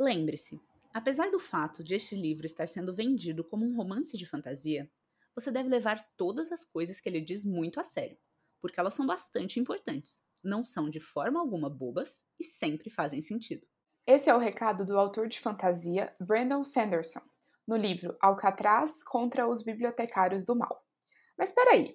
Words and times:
Lembre-se, 0.00 0.58
apesar 0.94 1.30
do 1.30 1.38
fato 1.38 1.84
de 1.84 1.94
este 1.94 2.16
livro 2.16 2.46
estar 2.46 2.66
sendo 2.66 2.94
vendido 2.94 3.44
como 3.44 3.66
um 3.66 3.76
romance 3.76 4.16
de 4.16 4.24
fantasia, 4.24 4.90
você 5.34 5.50
deve 5.50 5.68
levar 5.68 6.02
todas 6.16 6.50
as 6.50 6.64
coisas 6.64 6.98
que 6.98 7.06
ele 7.06 7.20
diz 7.20 7.44
muito 7.44 7.78
a 7.78 7.82
sério, 7.82 8.16
porque 8.62 8.80
elas 8.80 8.94
são 8.94 9.06
bastante 9.06 9.60
importantes, 9.60 10.22
não 10.42 10.64
são 10.64 10.88
de 10.88 11.00
forma 11.00 11.38
alguma 11.38 11.68
bobas 11.68 12.24
e 12.40 12.44
sempre 12.44 12.88
fazem 12.88 13.20
sentido. 13.20 13.66
Esse 14.06 14.30
é 14.30 14.34
o 14.34 14.38
recado 14.38 14.86
do 14.86 14.98
autor 14.98 15.28
de 15.28 15.38
fantasia 15.38 16.16
Brandon 16.18 16.64
Sanderson, 16.64 17.20
no 17.68 17.76
livro 17.76 18.16
Alcatraz 18.22 19.04
contra 19.04 19.46
os 19.46 19.62
Bibliotecários 19.62 20.44
do 20.44 20.56
Mal. 20.56 20.82
Mas 21.36 21.52
peraí, 21.52 21.94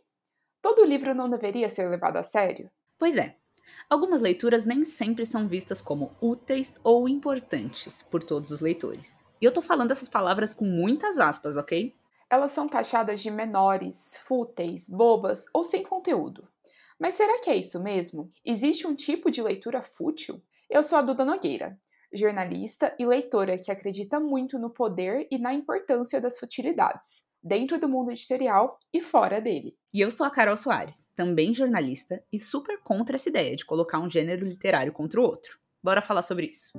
todo 0.62 0.86
livro 0.86 1.16
não 1.16 1.28
deveria 1.28 1.70
ser 1.70 1.90
levado 1.90 2.18
a 2.18 2.24
sério? 2.24 2.70
Pois 3.00 3.18
é. 3.18 3.40
Algumas 3.90 4.22
leituras 4.22 4.66
nem 4.66 4.84
sempre 4.84 5.26
são 5.26 5.48
vistas 5.48 5.80
como 5.80 6.16
úteis 6.22 6.80
ou 6.84 7.08
importantes 7.08 8.02
por 8.02 8.24
todos 8.24 8.52
os 8.52 8.62
leitores. 8.62 9.20
E 9.42 9.46
eu 9.46 9.52
tô 9.52 9.62
falando 9.62 9.92
essas 9.92 10.08
palavras 10.08 10.54
com 10.54 10.66
muitas 10.66 11.18
aspas, 11.18 11.58
ok? 11.58 11.94
Elas 12.30 12.52
são 12.52 12.68
taxadas 12.68 13.22
de 13.22 13.30
menores, 13.30 14.18
fúteis, 14.26 14.90
bobas 14.90 15.46
ou 15.54 15.64
sem 15.64 15.84
conteúdo. 15.84 16.48
Mas 17.00 17.14
será 17.16 17.40
que 17.40 17.50
é 17.50 17.56
isso 17.56 17.82
mesmo? 17.82 18.32
Existe 18.44 18.88
um 18.88 18.96
tipo 18.96 19.30
de 19.30 19.42
leitura 19.42 19.82
fútil? 19.82 20.42
Eu 20.70 20.84
sou 20.84 20.98
a 20.98 21.02
Duda 21.02 21.24
Nogueira, 21.24 21.78
jornalista 22.12 22.96
e 22.98 23.06
leitora 23.06 23.58
que 23.58 23.72
acredita 23.72 24.20
muito 24.20 24.58
no 24.58 24.70
poder 24.70 25.28
e 25.30 25.38
na 25.38 25.54
importância 25.54 26.20
das 26.20 26.40
futilidades, 26.40 27.28
dentro 27.46 27.80
do 27.80 27.88
mundo 27.88 28.10
editorial 28.10 28.80
e 28.92 29.00
fora 29.00 29.40
dele. 29.40 29.78
E 29.94 30.02
eu 30.02 30.10
sou 30.10 30.26
a 30.26 30.32
Carol 30.32 30.58
Soares, 30.58 31.08
também 31.16 31.54
jornalista 31.54 32.24
e 32.34 32.40
super 32.40 32.82
contra 32.82 33.18
essa 33.18 33.30
ideia 33.30 33.56
de 33.56 33.64
colocar 33.64 34.00
um 34.00 34.10
gênero 34.10 34.44
literário 34.44 34.92
contra 34.92 35.22
o 35.22 35.24
outro. 35.24 35.60
Bora 35.84 36.02
falar 36.02 36.24
sobre 36.24 36.48
isso. 36.48 36.72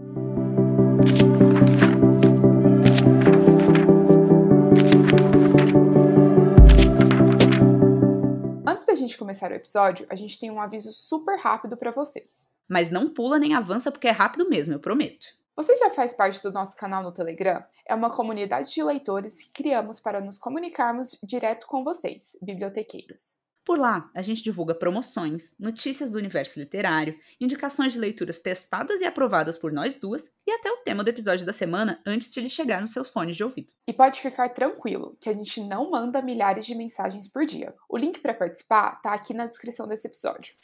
Antes 8.67 8.85
da 8.85 8.95
gente 8.97 9.17
começar 9.17 9.53
o 9.53 9.55
episódio, 9.55 10.05
a 10.11 10.17
gente 10.17 10.37
tem 10.37 10.51
um 10.51 10.61
aviso 10.61 10.93
super 10.93 11.39
rápido 11.39 11.77
para 11.77 11.93
vocês. 11.93 12.51
Mas 12.69 12.91
não 12.91 13.15
pula 13.15 13.39
nem 13.39 13.55
avança 13.55 13.93
porque 13.93 14.09
é 14.09 14.11
rápido 14.11 14.49
mesmo, 14.49 14.75
eu 14.75 14.81
prometo. 14.81 15.27
Você 15.57 15.75
já 15.79 15.89
faz 15.89 16.13
parte 16.13 16.43
do 16.43 16.53
nosso 16.53 16.77
canal 16.77 17.03
no 17.03 17.11
Telegram? 17.11 17.65
É 17.89 17.95
uma 17.95 18.15
comunidade 18.15 18.75
de 18.75 18.83
leitores 18.83 19.43
que 19.43 19.53
criamos 19.53 19.99
para 19.99 20.21
nos 20.21 20.37
comunicarmos 20.37 21.19
direto 21.25 21.67
com 21.67 21.83
vocês, 21.83 22.37
bibliotequeiros. 22.43 23.41
Por 23.65 23.79
lá, 23.79 24.11
a 24.15 24.21
gente 24.21 24.43
divulga 24.43 24.75
promoções, 24.75 25.55
notícias 25.59 26.13
do 26.13 26.19
universo 26.19 26.61
literário, 26.61 27.19
indicações 27.41 27.95
de 27.95 27.99
leituras 27.99 28.39
testadas 28.39 29.01
e 29.01 29.07
aprovadas 29.07 29.57
por 29.57 29.73
nós 29.73 29.97
duas 29.97 30.31
e 30.47 30.53
até 30.53 30.71
o 30.71 30.83
tema 30.85 31.03
do 31.03 31.09
episódio 31.09 31.47
da 31.47 31.55
semana 31.55 32.03
antes 32.07 32.31
de 32.31 32.39
ele 32.39 32.51
chegar 32.51 32.83
nos 32.83 32.93
seus 32.93 33.09
fones 33.09 33.35
de 33.35 33.43
ouvido. 33.43 33.73
E 33.89 33.95
pode 33.95 34.21
ficar 34.21 34.51
tranquilo 34.51 35.17
que 35.19 35.31
a 35.31 35.33
gente 35.33 35.63
não 35.63 35.91
manda 35.91 36.21
milhares 36.21 36.67
de 36.67 36.75
mensagens 36.75 37.29
por 37.29 37.47
dia. 37.47 37.75
O 37.89 37.97
link 37.97 38.21
para 38.21 38.35
participar 38.35 39.01
tá 39.01 39.15
aqui 39.15 39.33
na 39.33 39.47
descrição 39.47 39.89
desse 39.89 40.07
episódio. 40.07 40.55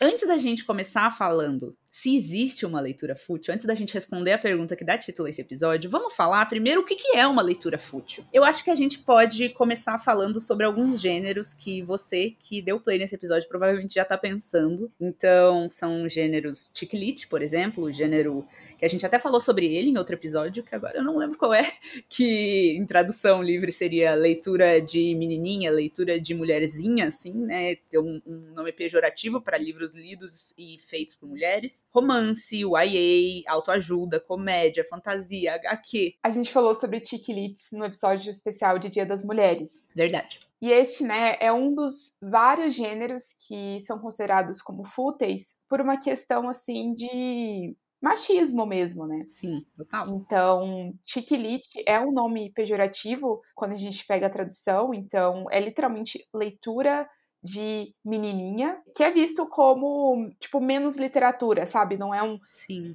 Antes 0.00 0.28
da 0.28 0.38
gente 0.38 0.64
começar 0.64 1.10
falando 1.10 1.76
se 1.94 2.16
existe 2.16 2.66
uma 2.66 2.80
leitura 2.80 3.14
fútil, 3.14 3.54
antes 3.54 3.64
da 3.64 3.72
gente 3.72 3.94
responder 3.94 4.32
a 4.32 4.38
pergunta 4.38 4.74
que 4.74 4.84
dá 4.84 4.98
título 4.98 5.28
a 5.28 5.30
esse 5.30 5.40
episódio, 5.40 5.88
vamos 5.88 6.12
falar 6.12 6.44
primeiro 6.46 6.80
o 6.80 6.84
que, 6.84 6.96
é 7.16 7.24
uma 7.24 7.40
leitura 7.40 7.78
fútil. 7.78 8.24
Eu 8.32 8.42
acho 8.42 8.64
que 8.64 8.70
a 8.70 8.74
gente 8.74 8.98
pode 8.98 9.50
começar 9.50 9.96
falando 9.98 10.40
sobre 10.40 10.66
alguns 10.66 11.00
gêneros 11.00 11.54
que 11.54 11.82
você 11.82 12.34
que 12.36 12.60
deu 12.60 12.80
play 12.80 12.98
nesse 12.98 13.14
episódio 13.14 13.48
provavelmente 13.48 13.94
já 13.94 14.04
tá 14.04 14.18
pensando. 14.18 14.90
Então, 15.00 15.70
são 15.70 16.08
gêneros 16.08 16.72
lit, 16.92 17.28
por 17.28 17.40
exemplo, 17.40 17.84
o 17.84 17.92
gênero 17.92 18.44
que 18.76 18.84
a 18.84 18.88
gente 18.88 19.06
até 19.06 19.20
falou 19.20 19.40
sobre 19.40 19.72
ele 19.72 19.90
em 19.90 19.96
outro 19.96 20.16
episódio, 20.16 20.64
que 20.64 20.74
agora 20.74 20.98
eu 20.98 21.04
não 21.04 21.16
lembro 21.16 21.38
qual 21.38 21.54
é, 21.54 21.62
que 22.10 22.72
em 22.76 22.84
tradução 22.84 23.40
livre 23.40 23.70
seria 23.70 24.16
leitura 24.16 24.80
de 24.80 25.14
menininha, 25.14 25.70
leitura 25.70 26.18
de 26.20 26.34
mulherzinha, 26.34 27.06
assim, 27.06 27.32
né? 27.32 27.76
Tem 27.88 28.00
um, 28.00 28.20
um 28.26 28.52
nome 28.52 28.72
pejorativo 28.72 29.40
para 29.40 29.56
livros 29.56 29.94
lidos 29.94 30.52
e 30.58 30.76
feitos 30.80 31.14
por 31.14 31.28
mulheres 31.28 31.83
romance, 31.90 32.56
YA, 32.56 33.42
autoajuda, 33.46 34.20
comédia, 34.20 34.84
fantasia, 34.84 35.54
HQ. 35.54 36.14
A 36.22 36.30
gente 36.30 36.52
falou 36.52 36.74
sobre 36.74 37.04
Chiquilites 37.04 37.68
no 37.72 37.84
episódio 37.84 38.30
especial 38.30 38.78
de 38.78 38.90
Dia 38.90 39.06
das 39.06 39.24
Mulheres. 39.24 39.88
Verdade. 39.94 40.40
E 40.60 40.72
este, 40.72 41.04
né, 41.04 41.36
é 41.40 41.52
um 41.52 41.74
dos 41.74 42.16
vários 42.22 42.74
gêneros 42.74 43.34
que 43.46 43.78
são 43.80 43.98
considerados 43.98 44.62
como 44.62 44.84
fúteis 44.84 45.56
por 45.68 45.80
uma 45.80 45.98
questão, 45.98 46.48
assim, 46.48 46.94
de 46.94 47.76
machismo 48.00 48.66
mesmo, 48.66 49.06
né? 49.06 49.24
Sim, 49.26 49.64
total. 49.76 50.08
Então, 50.10 50.94
chiquilite 51.02 51.82
é 51.86 51.98
um 51.98 52.12
nome 52.12 52.50
pejorativo 52.52 53.42
quando 53.54 53.72
a 53.72 53.76
gente 53.76 54.06
pega 54.06 54.26
a 54.26 54.30
tradução, 54.30 54.92
então 54.92 55.46
é 55.50 55.58
literalmente 55.58 56.26
leitura 56.32 57.08
de 57.44 57.94
menininha, 58.02 58.80
que 58.96 59.04
é 59.04 59.10
visto 59.10 59.46
como, 59.46 60.30
tipo, 60.40 60.58
menos 60.60 60.96
literatura, 60.96 61.66
sabe? 61.66 61.98
Não 61.98 62.14
é 62.14 62.22
um, 62.22 62.38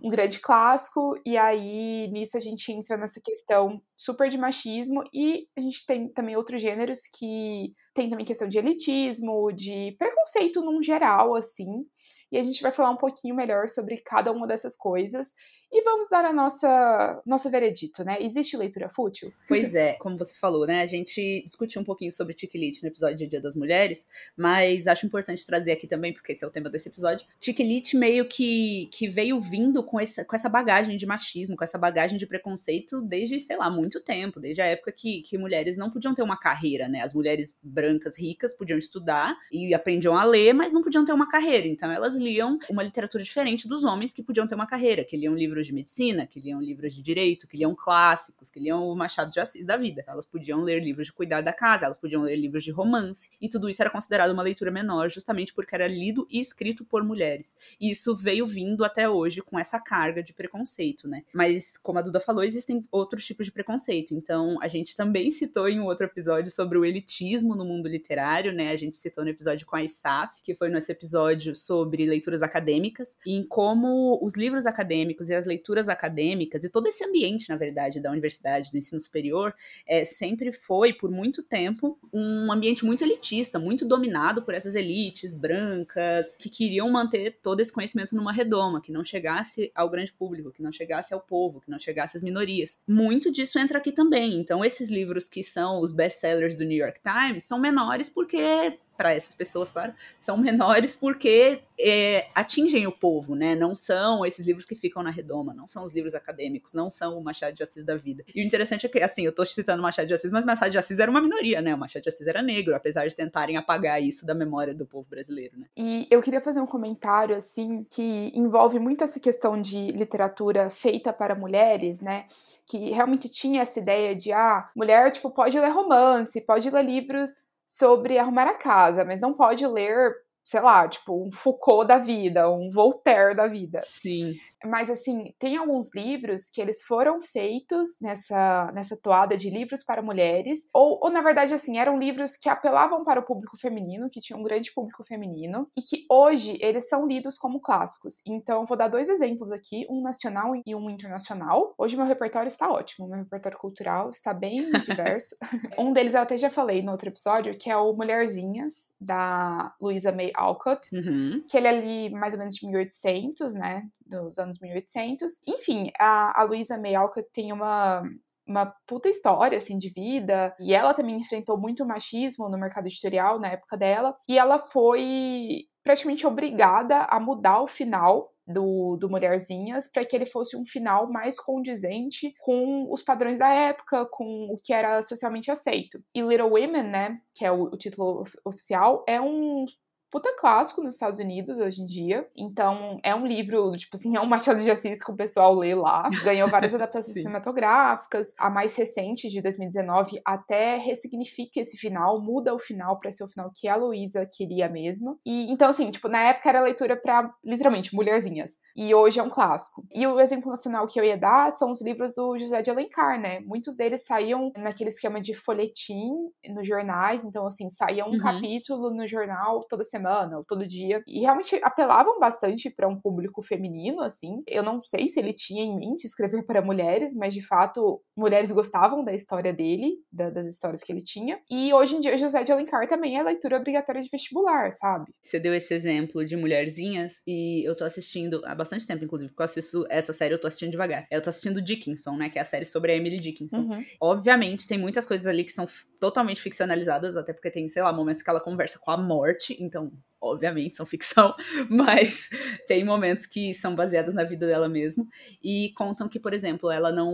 um 0.03 0.09
grande 0.09 0.39
clássico, 0.39 1.13
e 1.23 1.37
aí 1.37 2.09
nisso 2.11 2.35
a 2.35 2.39
gente 2.39 2.71
entra 2.71 2.97
nessa 2.97 3.21
questão 3.23 3.79
super 3.95 4.27
de 4.27 4.39
machismo, 4.39 5.03
e 5.13 5.47
a 5.55 5.61
gente 5.61 5.85
tem 5.85 6.09
também 6.11 6.35
outros 6.35 6.59
gêneros 6.59 7.01
que 7.15 7.75
tem 7.93 8.09
também 8.09 8.25
questão 8.25 8.47
de 8.47 8.57
elitismo, 8.57 9.51
de 9.51 9.95
preconceito 9.99 10.63
num 10.63 10.81
geral, 10.81 11.35
assim, 11.35 11.85
e 12.31 12.37
a 12.37 12.43
gente 12.43 12.61
vai 12.61 12.71
falar 12.71 12.89
um 12.89 12.97
pouquinho 12.97 13.35
melhor 13.35 13.67
sobre 13.69 13.97
cada 13.97 14.31
uma 14.31 14.47
dessas 14.47 14.75
coisas. 14.75 15.33
E 15.71 15.83
vamos 15.83 16.09
dar 16.09 16.25
a 16.25 16.33
nossa 16.33 17.21
nosso 17.25 17.47
veredito, 17.49 18.03
né? 18.03 18.17
Existe 18.19 18.57
leitura 18.57 18.89
fútil? 18.89 19.31
Pois 19.47 19.75
é, 19.75 19.93
como 19.93 20.17
você 20.17 20.33
falou, 20.33 20.65
né? 20.65 20.81
A 20.81 20.85
gente 20.87 21.43
discutiu 21.45 21.79
um 21.79 21.85
pouquinho 21.85 22.11
sobre 22.11 22.33
Tiquilite 22.33 22.81
no 22.81 22.89
episódio 22.89 23.17
de 23.17 23.27
Dia 23.27 23.39
das 23.39 23.55
Mulheres, 23.55 24.07
mas 24.35 24.87
acho 24.87 25.05
importante 25.05 25.45
trazer 25.45 25.73
aqui 25.73 25.85
também, 25.85 26.11
porque 26.11 26.31
esse 26.31 26.43
é 26.43 26.47
o 26.47 26.49
tema 26.49 26.71
desse 26.71 26.89
episódio. 26.89 27.27
Tiquilite 27.39 27.95
meio 27.95 28.27
que, 28.27 28.89
que 28.91 29.07
veio 29.07 29.39
vindo 29.39 29.83
com 29.83 29.99
essa, 29.99 30.25
com 30.25 30.35
essa 30.35 30.49
bagagem 30.49 30.97
de 30.97 31.05
machismo, 31.05 31.55
com 31.55 31.63
essa 31.63 31.77
bagagem 31.77 32.17
de 32.17 32.25
preconceito 32.25 32.99
desde, 33.01 33.39
sei 33.39 33.55
lá, 33.55 33.69
muito 33.69 33.99
tempo, 34.01 34.39
desde 34.39 34.63
a 34.63 34.65
época 34.65 34.91
que, 34.91 35.21
que 35.21 35.37
mulheres 35.37 35.77
não 35.77 35.91
podiam 35.91 36.15
ter 36.15 36.23
uma 36.23 36.39
carreira, 36.39 36.87
né? 36.87 37.01
As 37.03 37.13
mulheres 37.13 37.55
brancas 37.61 38.17
ricas 38.17 38.55
podiam 38.55 38.79
estudar 38.79 39.37
e 39.51 39.71
aprendiam 39.75 40.17
a 40.17 40.23
ler, 40.23 40.51
mas 40.53 40.73
não 40.73 40.81
podiam 40.81 41.05
ter 41.05 41.13
uma 41.13 41.29
carreira. 41.29 41.67
Então 41.67 41.91
elas 41.91 42.15
liam 42.15 42.57
uma 42.71 42.81
literatura 42.81 43.23
diferente 43.23 43.67
dos 43.67 43.83
homens 43.83 44.11
que 44.11 44.23
podiam 44.23 44.47
ter 44.47 44.55
uma 44.55 44.65
carreira, 44.65 45.03
que 45.03 45.15
liam 45.15 45.35
livros 45.35 45.58
livros 45.59 45.67
de 45.67 45.73
medicina, 45.73 46.25
que 46.25 46.39
liam 46.39 46.61
livros 46.61 46.93
de 46.93 47.01
direito, 47.01 47.47
que 47.47 47.57
liam 47.57 47.75
clássicos, 47.75 48.49
que 48.49 48.59
liam 48.59 48.87
o 48.87 48.95
Machado 48.95 49.31
de 49.31 49.39
Assis 49.39 49.65
da 49.65 49.75
vida. 49.75 50.03
Elas 50.07 50.25
podiam 50.25 50.61
ler 50.61 50.81
livros 50.81 51.07
de 51.07 51.13
cuidar 51.13 51.41
da 51.41 51.53
casa, 51.53 51.85
elas 51.85 51.97
podiam 51.97 52.21
ler 52.21 52.35
livros 52.35 52.63
de 52.63 52.71
romance, 52.71 53.29
e 53.41 53.49
tudo 53.49 53.69
isso 53.69 53.81
era 53.81 53.89
considerado 53.89 54.31
uma 54.31 54.43
leitura 54.43 54.71
menor, 54.71 55.09
justamente 55.09 55.53
porque 55.53 55.75
era 55.75 55.87
lido 55.87 56.27
e 56.29 56.39
escrito 56.39 56.85
por 56.85 57.03
mulheres. 57.03 57.55
E 57.79 57.91
isso 57.91 58.15
veio 58.15 58.45
vindo 58.45 58.83
até 58.85 59.09
hoje 59.09 59.41
com 59.41 59.59
essa 59.59 59.79
carga 59.79 60.23
de 60.23 60.33
preconceito, 60.33 61.07
né? 61.07 61.23
Mas, 61.33 61.77
como 61.77 61.99
a 61.99 62.01
Duda 62.01 62.19
falou, 62.19 62.43
existem 62.43 62.83
outros 62.91 63.25
tipos 63.25 63.45
de 63.45 63.51
preconceito. 63.51 64.13
Então, 64.13 64.57
a 64.61 64.67
gente 64.67 64.95
também 64.95 65.31
citou 65.31 65.67
em 65.67 65.79
um 65.79 65.85
outro 65.85 66.05
episódio 66.05 66.51
sobre 66.51 66.77
o 66.77 66.85
elitismo 66.85 67.55
no 67.55 67.65
mundo 67.65 67.87
literário, 67.87 68.53
né? 68.53 68.71
A 68.71 68.77
gente 68.77 68.97
citou 68.97 69.23
no 69.23 69.29
episódio 69.29 69.65
com 69.65 69.75
a 69.75 69.83
Isaf, 69.83 70.41
que 70.43 70.53
foi 70.53 70.69
nosso 70.69 70.91
episódio 70.91 71.53
sobre 71.53 72.05
leituras 72.05 72.41
acadêmicas, 72.41 73.17
e 73.25 73.35
em 73.35 73.43
como 73.43 74.19
os 74.21 74.35
livros 74.35 74.65
acadêmicos 74.65 75.29
e 75.29 75.35
as 75.35 75.45
leituras 75.49 75.89
acadêmicas 75.89 76.63
e 76.63 76.69
todo 76.69 76.87
esse 76.87 77.03
ambiente, 77.03 77.49
na 77.49 77.55
verdade, 77.55 77.99
da 77.99 78.11
universidade, 78.11 78.71
do 78.71 78.77
ensino 78.77 79.01
superior, 79.01 79.53
é, 79.85 80.05
sempre 80.05 80.51
foi, 80.51 80.93
por 80.93 81.11
muito 81.11 81.43
tempo, 81.43 81.99
um 82.13 82.51
ambiente 82.51 82.85
muito 82.85 83.03
elitista, 83.03 83.59
muito 83.59 83.85
dominado 83.85 84.43
por 84.43 84.53
essas 84.53 84.75
elites 84.75 85.35
brancas 85.35 86.35
que 86.37 86.49
queriam 86.49 86.89
manter 86.89 87.39
todo 87.41 87.59
esse 87.59 87.73
conhecimento 87.73 88.15
numa 88.15 88.31
redoma, 88.31 88.81
que 88.81 88.91
não 88.91 89.03
chegasse 89.03 89.71
ao 89.75 89.89
grande 89.89 90.13
público, 90.13 90.51
que 90.51 90.61
não 90.61 90.71
chegasse 90.71 91.13
ao 91.13 91.19
povo, 91.19 91.59
que 91.59 91.69
não 91.69 91.79
chegasse 91.79 92.15
às 92.15 92.23
minorias. 92.23 92.81
Muito 92.87 93.31
disso 93.31 93.59
entra 93.59 93.79
aqui 93.79 93.91
também. 93.91 94.35
Então, 94.35 94.63
esses 94.63 94.89
livros 94.89 95.27
que 95.27 95.43
são 95.43 95.81
os 95.81 95.91
best-sellers 95.91 96.55
do 96.55 96.63
New 96.63 96.77
York 96.77 96.99
Times 97.01 97.43
são 97.43 97.59
menores 97.59 98.09
porque 98.09 98.77
para 98.99 99.13
essas 99.13 99.33
pessoas, 99.33 99.69
claro, 99.69 99.93
são 100.19 100.35
menores 100.35 100.93
porque 100.93 101.61
é, 101.79 102.27
atingem 102.35 102.85
o 102.85 102.91
povo, 102.91 103.33
né? 103.33 103.55
Não 103.55 103.73
são 103.73 104.25
esses 104.25 104.45
livros 104.45 104.65
que 104.65 104.75
ficam 104.75 105.01
na 105.01 105.09
redoma, 105.09 105.53
não 105.53 105.69
são 105.69 105.85
os 105.85 105.93
livros 105.93 106.13
acadêmicos, 106.13 106.73
não 106.73 106.89
são 106.89 107.17
o 107.17 107.23
Machado 107.23 107.55
de 107.55 107.63
Assis 107.63 107.85
da 107.85 107.95
vida. 107.95 108.25
E 108.35 108.43
o 108.43 108.45
interessante 108.45 108.85
é 108.85 108.89
que, 108.89 109.01
assim, 109.01 109.23
eu 109.23 109.33
tô 109.33 109.45
citando 109.45 109.81
Machado 109.81 110.05
de 110.05 110.13
Assis, 110.13 110.33
mas 110.33 110.43
Machado 110.43 110.69
de 110.69 110.77
Assis 110.77 110.99
era 110.99 111.09
uma 111.09 111.21
minoria, 111.21 111.61
né? 111.61 111.73
O 111.73 111.77
Machado 111.77 112.03
de 112.03 112.09
Assis 112.09 112.27
era 112.27 112.41
negro, 112.41 112.75
apesar 112.75 113.07
de 113.07 113.15
tentarem 113.15 113.55
apagar 113.55 114.03
isso 114.03 114.25
da 114.25 114.35
memória 114.35 114.73
do 114.73 114.85
povo 114.85 115.07
brasileiro, 115.09 115.57
né? 115.57 115.67
E 115.77 116.05
eu 116.11 116.21
queria 116.21 116.41
fazer 116.41 116.59
um 116.59 116.67
comentário, 116.67 117.37
assim, 117.37 117.85
que 117.89 118.33
envolve 118.35 118.79
muito 118.79 119.01
essa 119.01 119.17
questão 119.17 119.61
de 119.61 119.87
literatura 119.91 120.69
feita 120.69 121.13
para 121.13 121.35
mulheres, 121.35 122.01
né? 122.01 122.25
Que 122.65 122.91
realmente 122.91 123.29
tinha 123.29 123.61
essa 123.61 123.79
ideia 123.79 124.13
de, 124.13 124.33
ah, 124.33 124.67
mulher, 124.75 125.09
tipo, 125.09 125.31
pode 125.31 125.57
ler 125.57 125.69
romance, 125.69 126.41
pode 126.41 126.69
ler 126.69 126.83
livros 126.83 127.31
sobre 127.69 128.17
arrumar 128.17 128.47
a 128.47 128.55
casa, 128.55 129.05
mas 129.05 129.21
não 129.21 129.31
pode 129.31 129.65
ler 129.67 130.15
sei 130.49 130.61
lá, 130.61 130.87
tipo, 130.87 131.13
um 131.13 131.31
Foucault 131.31 131.87
da 131.87 131.99
vida, 131.99 132.49
um 132.49 132.71
Voltaire 132.71 133.35
da 133.35 133.45
vida. 133.45 133.81
Sim. 133.85 134.35
Mas, 134.65 134.89
assim, 134.89 135.31
tem 135.37 135.57
alguns 135.57 135.93
livros 135.93 136.49
que 136.49 136.59
eles 136.59 136.81
foram 136.81 137.21
feitos 137.21 137.97
nessa, 138.01 138.71
nessa 138.73 138.97
toada 138.99 139.37
de 139.37 139.47
livros 139.47 139.83
para 139.83 140.01
mulheres, 140.01 140.67
ou, 140.73 140.99
ou, 141.03 141.11
na 141.11 141.21
verdade, 141.21 141.53
assim, 141.53 141.77
eram 141.77 141.99
livros 141.99 142.35
que 142.35 142.49
apelavam 142.49 143.03
para 143.03 143.19
o 143.19 143.23
público 143.23 143.57
feminino, 143.57 144.09
que 144.09 144.19
tinha 144.19 144.37
um 144.37 144.43
grande 144.43 144.73
público 144.73 145.03
feminino, 145.03 145.69
e 145.77 145.81
que 145.83 146.05
hoje 146.09 146.57
eles 146.59 146.89
são 146.89 147.05
lidos 147.05 147.37
como 147.37 147.61
clássicos. 147.61 148.21
Então, 148.27 148.65
vou 148.65 148.75
dar 148.75 148.87
dois 148.87 149.07
exemplos 149.07 149.51
aqui, 149.51 149.85
um 149.87 150.01
nacional 150.01 150.53
e 150.65 150.75
um 150.75 150.89
internacional. 150.89 151.75
Hoje 151.77 151.95
meu 151.95 152.07
repertório 152.07 152.47
está 152.47 152.69
ótimo, 152.69 153.07
meu 153.07 153.19
repertório 153.19 153.57
cultural 153.57 154.09
está 154.09 154.33
bem 154.33 154.69
diverso. 154.81 155.37
um 155.77 155.93
deles 155.93 156.15
eu 156.15 156.21
até 156.21 156.37
já 156.37 156.49
falei 156.49 156.81
no 156.81 156.91
outro 156.91 157.09
episódio, 157.09 157.55
que 157.55 157.69
é 157.69 157.77
o 157.77 157.93
Mulherzinhas, 157.93 158.91
da 158.99 159.73
Louisa 159.79 160.11
May 160.11 160.31
Alcott, 160.39 160.95
uhum. 160.95 161.43
que 161.47 161.57
ele 161.57 161.67
é 161.67 161.69
ali 161.69 162.09
mais 162.09 162.33
ou 162.33 162.39
menos 162.39 162.55
de 162.55 162.65
1800, 162.65 163.53
né, 163.53 163.83
dos 164.05 164.39
anos 164.39 164.59
1800. 164.59 165.41
Enfim, 165.47 165.91
a, 165.99 166.41
a 166.41 166.43
Louisa 166.43 166.77
May 166.77 166.95
Alcott 166.95 167.27
tem 167.33 167.51
uma 167.51 168.03
uma 168.49 168.73
puta 168.87 169.07
história, 169.07 169.59
assim, 169.59 169.77
de 169.77 169.89
vida. 169.89 170.55
E 170.59 170.73
ela 170.73 170.93
também 170.93 171.17
enfrentou 171.17 171.55
muito 171.55 171.85
machismo 171.85 172.49
no 172.49 172.57
mercado 172.57 172.87
editorial 172.87 173.39
na 173.39 173.49
época 173.49 173.77
dela. 173.77 174.17
E 174.27 174.39
ela 174.39 174.57
foi 174.57 175.65
praticamente 175.83 176.25
obrigada 176.25 177.03
a 177.03 177.19
mudar 177.19 177.61
o 177.61 177.67
final 177.67 178.33
do, 178.49 178.97
do 178.97 179.09
Mulherzinhas 179.09 179.89
para 179.91 180.03
que 180.03 180.15
ele 180.15 180.25
fosse 180.25 180.57
um 180.57 180.65
final 180.65 181.09
mais 181.11 181.39
condizente 181.39 182.33
com 182.39 182.91
os 182.91 183.03
padrões 183.03 183.37
da 183.37 183.49
época, 183.49 184.07
com 184.11 184.47
o 184.51 184.57
que 184.57 184.73
era 184.73 185.01
socialmente 185.03 185.51
aceito. 185.51 186.03
E 186.13 186.21
Little 186.21 186.49
Women, 186.49 186.83
né, 186.83 187.17
que 187.35 187.45
é 187.45 187.51
o, 187.51 187.65
o 187.65 187.77
título 187.77 188.23
oficial, 188.43 189.03
é 189.07 189.21
um 189.21 189.65
puta 190.11 190.35
clássico 190.37 190.81
nos 190.81 190.95
Estados 190.95 191.19
Unidos 191.19 191.57
hoje 191.57 191.81
em 191.81 191.85
dia. 191.85 192.27
Então, 192.35 192.99
é 193.03 193.13
um 193.13 193.25
livro, 193.25 193.71
tipo 193.77 193.95
assim, 193.95 194.15
é 194.15 194.21
um 194.21 194.25
Machado 194.25 194.61
de 194.61 194.69
Assis 194.69 195.03
que 195.03 195.11
o 195.11 195.15
pessoal 195.15 195.53
lê 195.55 195.75
lá. 195.75 196.09
Ganhou 196.23 196.49
várias 196.49 196.73
adaptações 196.75 197.13
cinematográficas. 197.13 198.33
A 198.37 198.49
mais 198.49 198.75
recente, 198.75 199.29
de 199.29 199.41
2019, 199.41 200.19
até 200.25 200.77
ressignifica 200.77 201.59
esse 201.59 201.77
final, 201.77 202.21
muda 202.21 202.53
o 202.53 202.59
final 202.59 202.99
para 202.99 203.11
ser 203.11 203.23
o 203.23 203.27
final 203.27 203.51
que 203.55 203.67
a 203.67 203.75
Luísa 203.75 204.27
queria 204.31 204.67
mesmo. 204.67 205.19
E 205.25 205.51
então, 205.51 205.69
assim, 205.69 205.91
tipo, 205.91 206.07
na 206.07 206.21
época 206.21 206.49
era 206.49 206.61
leitura 206.61 206.97
para 206.97 207.31
literalmente 207.43 207.93
mulherzinhas. 207.93 208.53
E 208.75 208.93
hoje 208.93 209.19
é 209.19 209.23
um 209.23 209.29
clássico. 209.29 209.85
E 209.93 210.05
o 210.07 210.19
exemplo 210.19 210.49
nacional 210.49 210.87
que 210.87 210.99
eu 210.99 211.03
ia 211.03 211.17
dar 211.17 211.51
são 211.51 211.71
os 211.71 211.81
livros 211.81 212.13
do 212.15 212.37
José 212.37 212.61
de 212.61 212.71
Alencar, 212.71 213.19
né? 213.19 213.39
Muitos 213.41 213.75
deles 213.75 214.05
saíam 214.05 214.51
naquele 214.57 214.89
esquema 214.89 215.21
de 215.21 215.33
folhetim 215.33 216.09
nos 216.49 216.67
jornais. 216.67 217.23
Então, 217.23 217.45
assim, 217.45 217.69
saía 217.69 218.05
um 218.05 218.11
uhum. 218.11 218.17
capítulo 218.17 218.91
no 218.91 219.05
jornal 219.05 219.61
toda 219.69 219.83
semana 219.83 219.98
semana 219.99 220.37
ou 220.37 220.43
todo 220.43 220.67
dia. 220.67 221.03
E 221.07 221.21
realmente 221.21 221.59
apelavam 221.63 222.19
bastante 222.19 222.69
para 222.69 222.87
um 222.87 222.99
público 222.99 223.41
feminino, 223.41 224.01
assim. 224.01 224.41
Eu 224.47 224.63
não 224.63 224.81
sei 224.81 225.07
se 225.07 225.19
ele 225.19 225.33
tinha 225.33 225.63
em 225.63 225.75
mente 225.75 226.05
escrever 226.05 226.45
para 226.45 226.61
mulheres, 226.61 227.15
mas 227.15 227.33
de 227.33 227.41
fato, 227.41 228.01
mulheres 228.15 228.51
gostavam 228.51 229.03
da 229.03 229.13
história 229.13 229.53
dele, 229.53 229.97
da, 230.11 230.29
das 230.29 230.45
histórias 230.45 230.81
que 230.81 230.91
ele 230.91 231.01
tinha. 231.01 231.39
E 231.49 231.73
hoje 231.73 231.95
em 231.95 231.99
dia, 231.99 232.17
José 232.17 232.43
de 232.43 232.51
Alencar 232.51 232.87
também 232.87 233.17
é 233.17 233.23
leitura 233.23 233.57
obrigatória 233.57 234.01
de 234.01 234.09
vestibular, 234.09 234.71
sabe? 234.71 235.11
Você 235.21 235.39
deu 235.39 235.53
esse 235.53 235.73
exemplo 235.73 236.25
de 236.25 236.35
mulherzinhas 236.35 237.21
e 237.27 237.67
eu 237.67 237.75
tô 237.75 237.83
assistindo 237.83 238.41
há 238.45 238.55
bastante 238.55 238.87
tempo, 238.87 239.03
inclusive, 239.03 239.29
porque 239.29 239.41
eu 239.41 239.45
assisto 239.45 239.85
essa 239.89 240.13
série, 240.13 240.33
eu 240.33 240.39
tô 240.39 240.47
assistindo 240.47 240.71
devagar. 240.71 241.07
Eu 241.11 241.21
tô 241.21 241.29
assistindo 241.29 241.61
Dickinson, 241.61 242.15
né? 242.15 242.29
Que 242.29 242.39
é 242.39 242.41
a 242.41 242.45
série 242.45 242.65
sobre 242.65 242.91
a 242.91 242.95
Emily 242.95 243.19
Dickinson. 243.19 243.59
Uhum. 243.59 243.85
Obviamente, 244.01 244.67
tem 244.67 244.77
muitas 244.77 245.05
coisas 245.05 245.27
ali 245.27 245.43
que 245.43 245.51
são 245.51 245.65
totalmente 245.99 246.41
ficcionalizadas, 246.41 247.17
até 247.17 247.33
porque 247.33 247.51
tem, 247.51 247.67
sei 247.67 247.83
lá, 247.83 247.91
momentos 247.91 248.23
que 248.23 248.29
ela 248.29 248.39
conversa 248.39 248.79
com 248.79 248.91
a 248.91 248.97
morte, 248.97 249.57
então 249.59 249.88
um, 249.89 250.03
obviamente 250.21 250.75
são 250.75 250.85
ficção, 250.85 251.33
mas 251.69 252.29
tem 252.67 252.83
momentos 252.83 253.25
que 253.25 253.53
são 253.53 253.75
baseados 253.75 254.13
na 254.13 254.23
vida 254.23 254.47
dela 254.47 254.67
mesmo 254.67 255.07
e 255.43 255.71
contam 255.75 256.09
que, 256.09 256.19
por 256.19 256.33
exemplo, 256.33 256.69
ela 256.71 256.91
não 256.91 257.09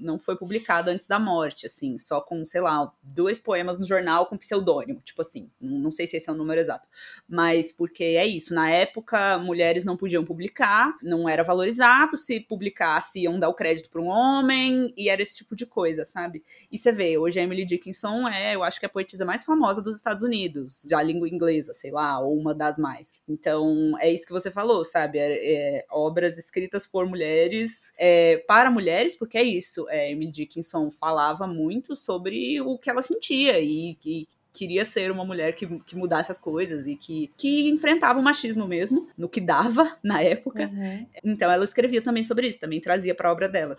não 0.00 0.18
foi 0.18 0.36
publicada 0.36 0.90
antes 0.90 1.06
da 1.06 1.18
morte, 1.18 1.66
assim, 1.66 1.98
só 1.98 2.20
com, 2.20 2.44
sei 2.46 2.60
lá, 2.60 2.92
dois 3.02 3.38
poemas 3.38 3.78
no 3.78 3.86
jornal 3.86 4.26
com 4.26 4.36
pseudônimo, 4.36 5.00
tipo 5.04 5.22
assim, 5.22 5.50
não 5.60 5.90
sei 5.90 6.06
se 6.06 6.16
esse 6.16 6.28
é 6.28 6.32
o 6.32 6.36
número 6.36 6.60
exato, 6.60 6.88
mas 7.28 7.72
porque 7.72 8.04
é 8.04 8.26
isso, 8.26 8.54
na 8.54 8.70
época 8.70 9.38
mulheres 9.38 9.84
não 9.84 9.96
podiam 9.96 10.24
publicar, 10.24 10.96
não 11.02 11.28
era 11.28 11.42
valorizado, 11.42 12.16
se 12.16 12.40
publicasse 12.40 13.20
iam 13.20 13.38
dar 13.38 13.48
o 13.48 13.54
crédito 13.54 13.90
para 13.90 14.00
um 14.00 14.06
homem 14.06 14.92
e 14.96 15.08
era 15.08 15.22
esse 15.22 15.36
tipo 15.36 15.54
de 15.54 15.66
coisa, 15.66 16.04
sabe? 16.04 16.42
E 16.70 16.78
você 16.78 16.92
vê, 16.92 17.18
hoje 17.18 17.38
a 17.38 17.42
Emily 17.42 17.64
Dickinson 17.64 18.28
é, 18.28 18.54
eu 18.54 18.62
acho 18.62 18.78
que 18.78 18.86
é 18.86 18.88
a 18.88 18.90
poetisa 18.90 19.24
mais 19.24 19.44
famosa 19.44 19.82
dos 19.82 19.96
Estados 19.96 20.22
Unidos, 20.22 20.84
da 20.84 21.02
língua 21.02 21.28
inglesa, 21.28 21.72
sei 21.74 21.90
lá, 21.90 22.20
ou 22.20 22.36
uma 22.36 22.49
das 22.54 22.78
mais. 22.78 23.12
Então, 23.28 23.94
é 23.98 24.10
isso 24.10 24.26
que 24.26 24.32
você 24.32 24.50
falou, 24.50 24.84
sabe? 24.84 25.18
É, 25.18 25.78
é, 25.78 25.86
obras 25.90 26.38
escritas 26.38 26.86
por 26.86 27.06
mulheres, 27.06 27.92
é, 27.98 28.38
para 28.46 28.70
mulheres, 28.70 29.14
porque 29.14 29.38
é 29.38 29.42
isso. 29.42 29.88
É, 29.88 30.10
Emily 30.10 30.30
Dickinson 30.30 30.90
falava 30.90 31.46
muito 31.46 31.96
sobre 31.96 32.60
o 32.60 32.78
que 32.78 32.90
ela 32.90 33.02
sentia 33.02 33.58
e, 33.60 33.96
e 34.04 34.28
queria 34.52 34.84
ser 34.84 35.10
uma 35.10 35.24
mulher 35.24 35.54
que, 35.54 35.66
que 35.80 35.96
mudasse 35.96 36.30
as 36.30 36.38
coisas 36.38 36.86
e 36.86 36.96
que, 36.96 37.30
que 37.36 37.68
enfrentava 37.68 38.18
o 38.18 38.22
machismo 38.22 38.66
mesmo, 38.66 39.08
no 39.16 39.28
que 39.28 39.40
dava 39.40 39.96
na 40.02 40.22
época. 40.22 40.68
Uhum. 40.68 41.06
Então 41.24 41.50
ela 41.50 41.64
escrevia 41.64 42.02
também 42.02 42.24
sobre 42.24 42.48
isso, 42.48 42.60
também 42.60 42.80
trazia 42.80 43.14
para 43.14 43.28
a 43.28 43.32
obra 43.32 43.48
dela. 43.48 43.78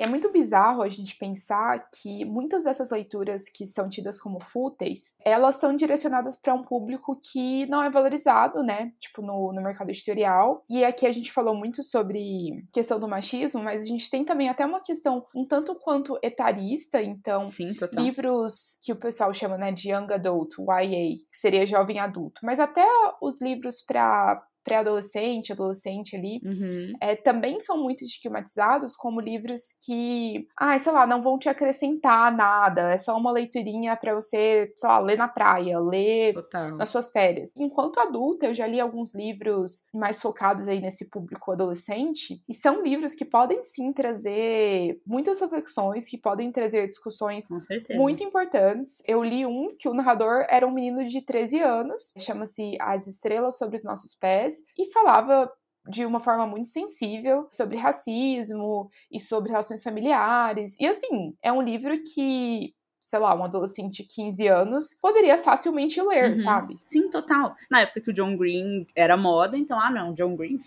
E 0.00 0.02
é 0.02 0.06
muito 0.06 0.32
bizarro 0.32 0.80
a 0.80 0.88
gente 0.88 1.14
pensar 1.16 1.86
que 1.90 2.24
muitas 2.24 2.64
dessas 2.64 2.90
leituras 2.90 3.50
que 3.50 3.66
são 3.66 3.86
tidas 3.86 4.18
como 4.18 4.40
fúteis, 4.40 5.14
elas 5.22 5.56
são 5.56 5.76
direcionadas 5.76 6.36
para 6.36 6.54
um 6.54 6.62
público 6.62 7.20
que 7.20 7.66
não 7.66 7.82
é 7.82 7.90
valorizado, 7.90 8.62
né? 8.62 8.94
Tipo, 8.98 9.20
no, 9.20 9.52
no 9.52 9.60
mercado 9.60 9.90
editorial. 9.90 10.64
E 10.70 10.86
aqui 10.86 11.06
a 11.06 11.12
gente 11.12 11.30
falou 11.30 11.54
muito 11.54 11.82
sobre 11.82 12.66
questão 12.72 12.98
do 12.98 13.06
machismo, 13.06 13.62
mas 13.62 13.82
a 13.82 13.84
gente 13.84 14.08
tem 14.08 14.24
também 14.24 14.48
até 14.48 14.64
uma 14.64 14.80
questão 14.80 15.26
um 15.34 15.44
tanto 15.44 15.74
quanto 15.74 16.18
etarista, 16.22 17.02
então, 17.02 17.46
Sim, 17.46 17.76
livros 17.92 18.78
que 18.82 18.94
o 18.94 18.96
pessoal 18.96 19.34
chama 19.34 19.58
né, 19.58 19.70
de 19.70 19.92
Young 19.92 20.14
Adult, 20.14 20.54
YA, 20.58 21.18
que 21.30 21.36
seria 21.36 21.66
jovem 21.66 21.98
adulto, 21.98 22.40
mas 22.42 22.58
até 22.58 22.86
os 23.20 23.38
livros 23.42 23.82
para 23.82 24.42
pré-adolescente, 24.62 25.52
adolescente 25.52 26.16
ali, 26.16 26.40
uhum. 26.44 26.92
é, 27.00 27.16
também 27.16 27.58
são 27.60 27.82
muito 27.82 28.04
estigmatizados 28.04 28.96
como 28.96 29.20
livros 29.20 29.76
que, 29.84 30.46
ah, 30.56 30.78
sei 30.78 30.92
lá, 30.92 31.06
não 31.06 31.22
vão 31.22 31.38
te 31.38 31.48
acrescentar 31.48 32.34
nada, 32.34 32.92
é 32.92 32.98
só 32.98 33.16
uma 33.16 33.32
leiturinha 33.32 33.96
para 33.96 34.14
você, 34.14 34.72
sei 34.76 34.88
lá, 34.88 34.98
ler 34.98 35.16
na 35.16 35.28
praia, 35.28 35.78
ler 35.78 36.34
Total. 36.34 36.76
nas 36.76 36.88
suas 36.88 37.10
férias. 37.10 37.52
Enquanto 37.56 38.00
adulta, 38.00 38.46
eu 38.46 38.54
já 38.54 38.66
li 38.66 38.80
alguns 38.80 39.14
livros 39.14 39.84
mais 39.92 40.20
focados 40.20 40.68
aí 40.68 40.80
nesse 40.80 41.08
público 41.08 41.52
adolescente, 41.52 42.42
e 42.48 42.54
são 42.54 42.82
livros 42.82 43.14
que 43.14 43.24
podem 43.24 43.62
sim 43.64 43.92
trazer 43.92 45.00
muitas 45.06 45.40
reflexões, 45.40 46.08
que 46.08 46.18
podem 46.18 46.50
trazer 46.52 46.88
discussões 46.88 47.48
muito 47.90 48.22
importantes. 48.22 49.02
Eu 49.06 49.22
li 49.22 49.46
um 49.46 49.74
que 49.78 49.88
o 49.88 49.94
narrador 49.94 50.44
era 50.48 50.66
um 50.66 50.72
menino 50.72 51.04
de 51.06 51.22
13 51.22 51.60
anos, 51.60 52.12
chama-se 52.18 52.76
As 52.80 53.06
Estrelas 53.06 53.58
sobre 53.58 53.76
os 53.76 53.84
Nossos 53.84 54.14
Pés, 54.14 54.49
e 54.78 54.90
falava 54.92 55.50
de 55.88 56.04
uma 56.04 56.20
forma 56.20 56.46
muito 56.46 56.70
sensível 56.70 57.48
sobre 57.50 57.76
racismo 57.76 58.88
e 59.10 59.18
sobre 59.18 59.50
relações 59.50 59.82
familiares. 59.82 60.78
E 60.78 60.86
assim, 60.86 61.34
é 61.42 61.52
um 61.52 61.62
livro 61.62 61.94
que 62.14 62.74
sei 63.00 63.18
lá, 63.18 63.34
um 63.34 63.44
adolescente 63.44 64.02
de 64.02 64.04
15 64.04 64.46
anos, 64.46 64.96
poderia 65.00 65.38
facilmente 65.38 66.00
ler, 66.00 66.30
uhum. 66.30 66.34
sabe? 66.36 66.78
Sim, 66.82 67.08
total. 67.08 67.56
Na 67.70 67.80
época 67.80 68.00
que 68.00 68.10
o 68.10 68.12
John 68.12 68.36
Green 68.36 68.86
era 68.94 69.16
moda, 69.16 69.56
então, 69.56 69.80
ah, 69.80 69.90
não, 69.90 70.12
John 70.12 70.36
Green, 70.36 70.58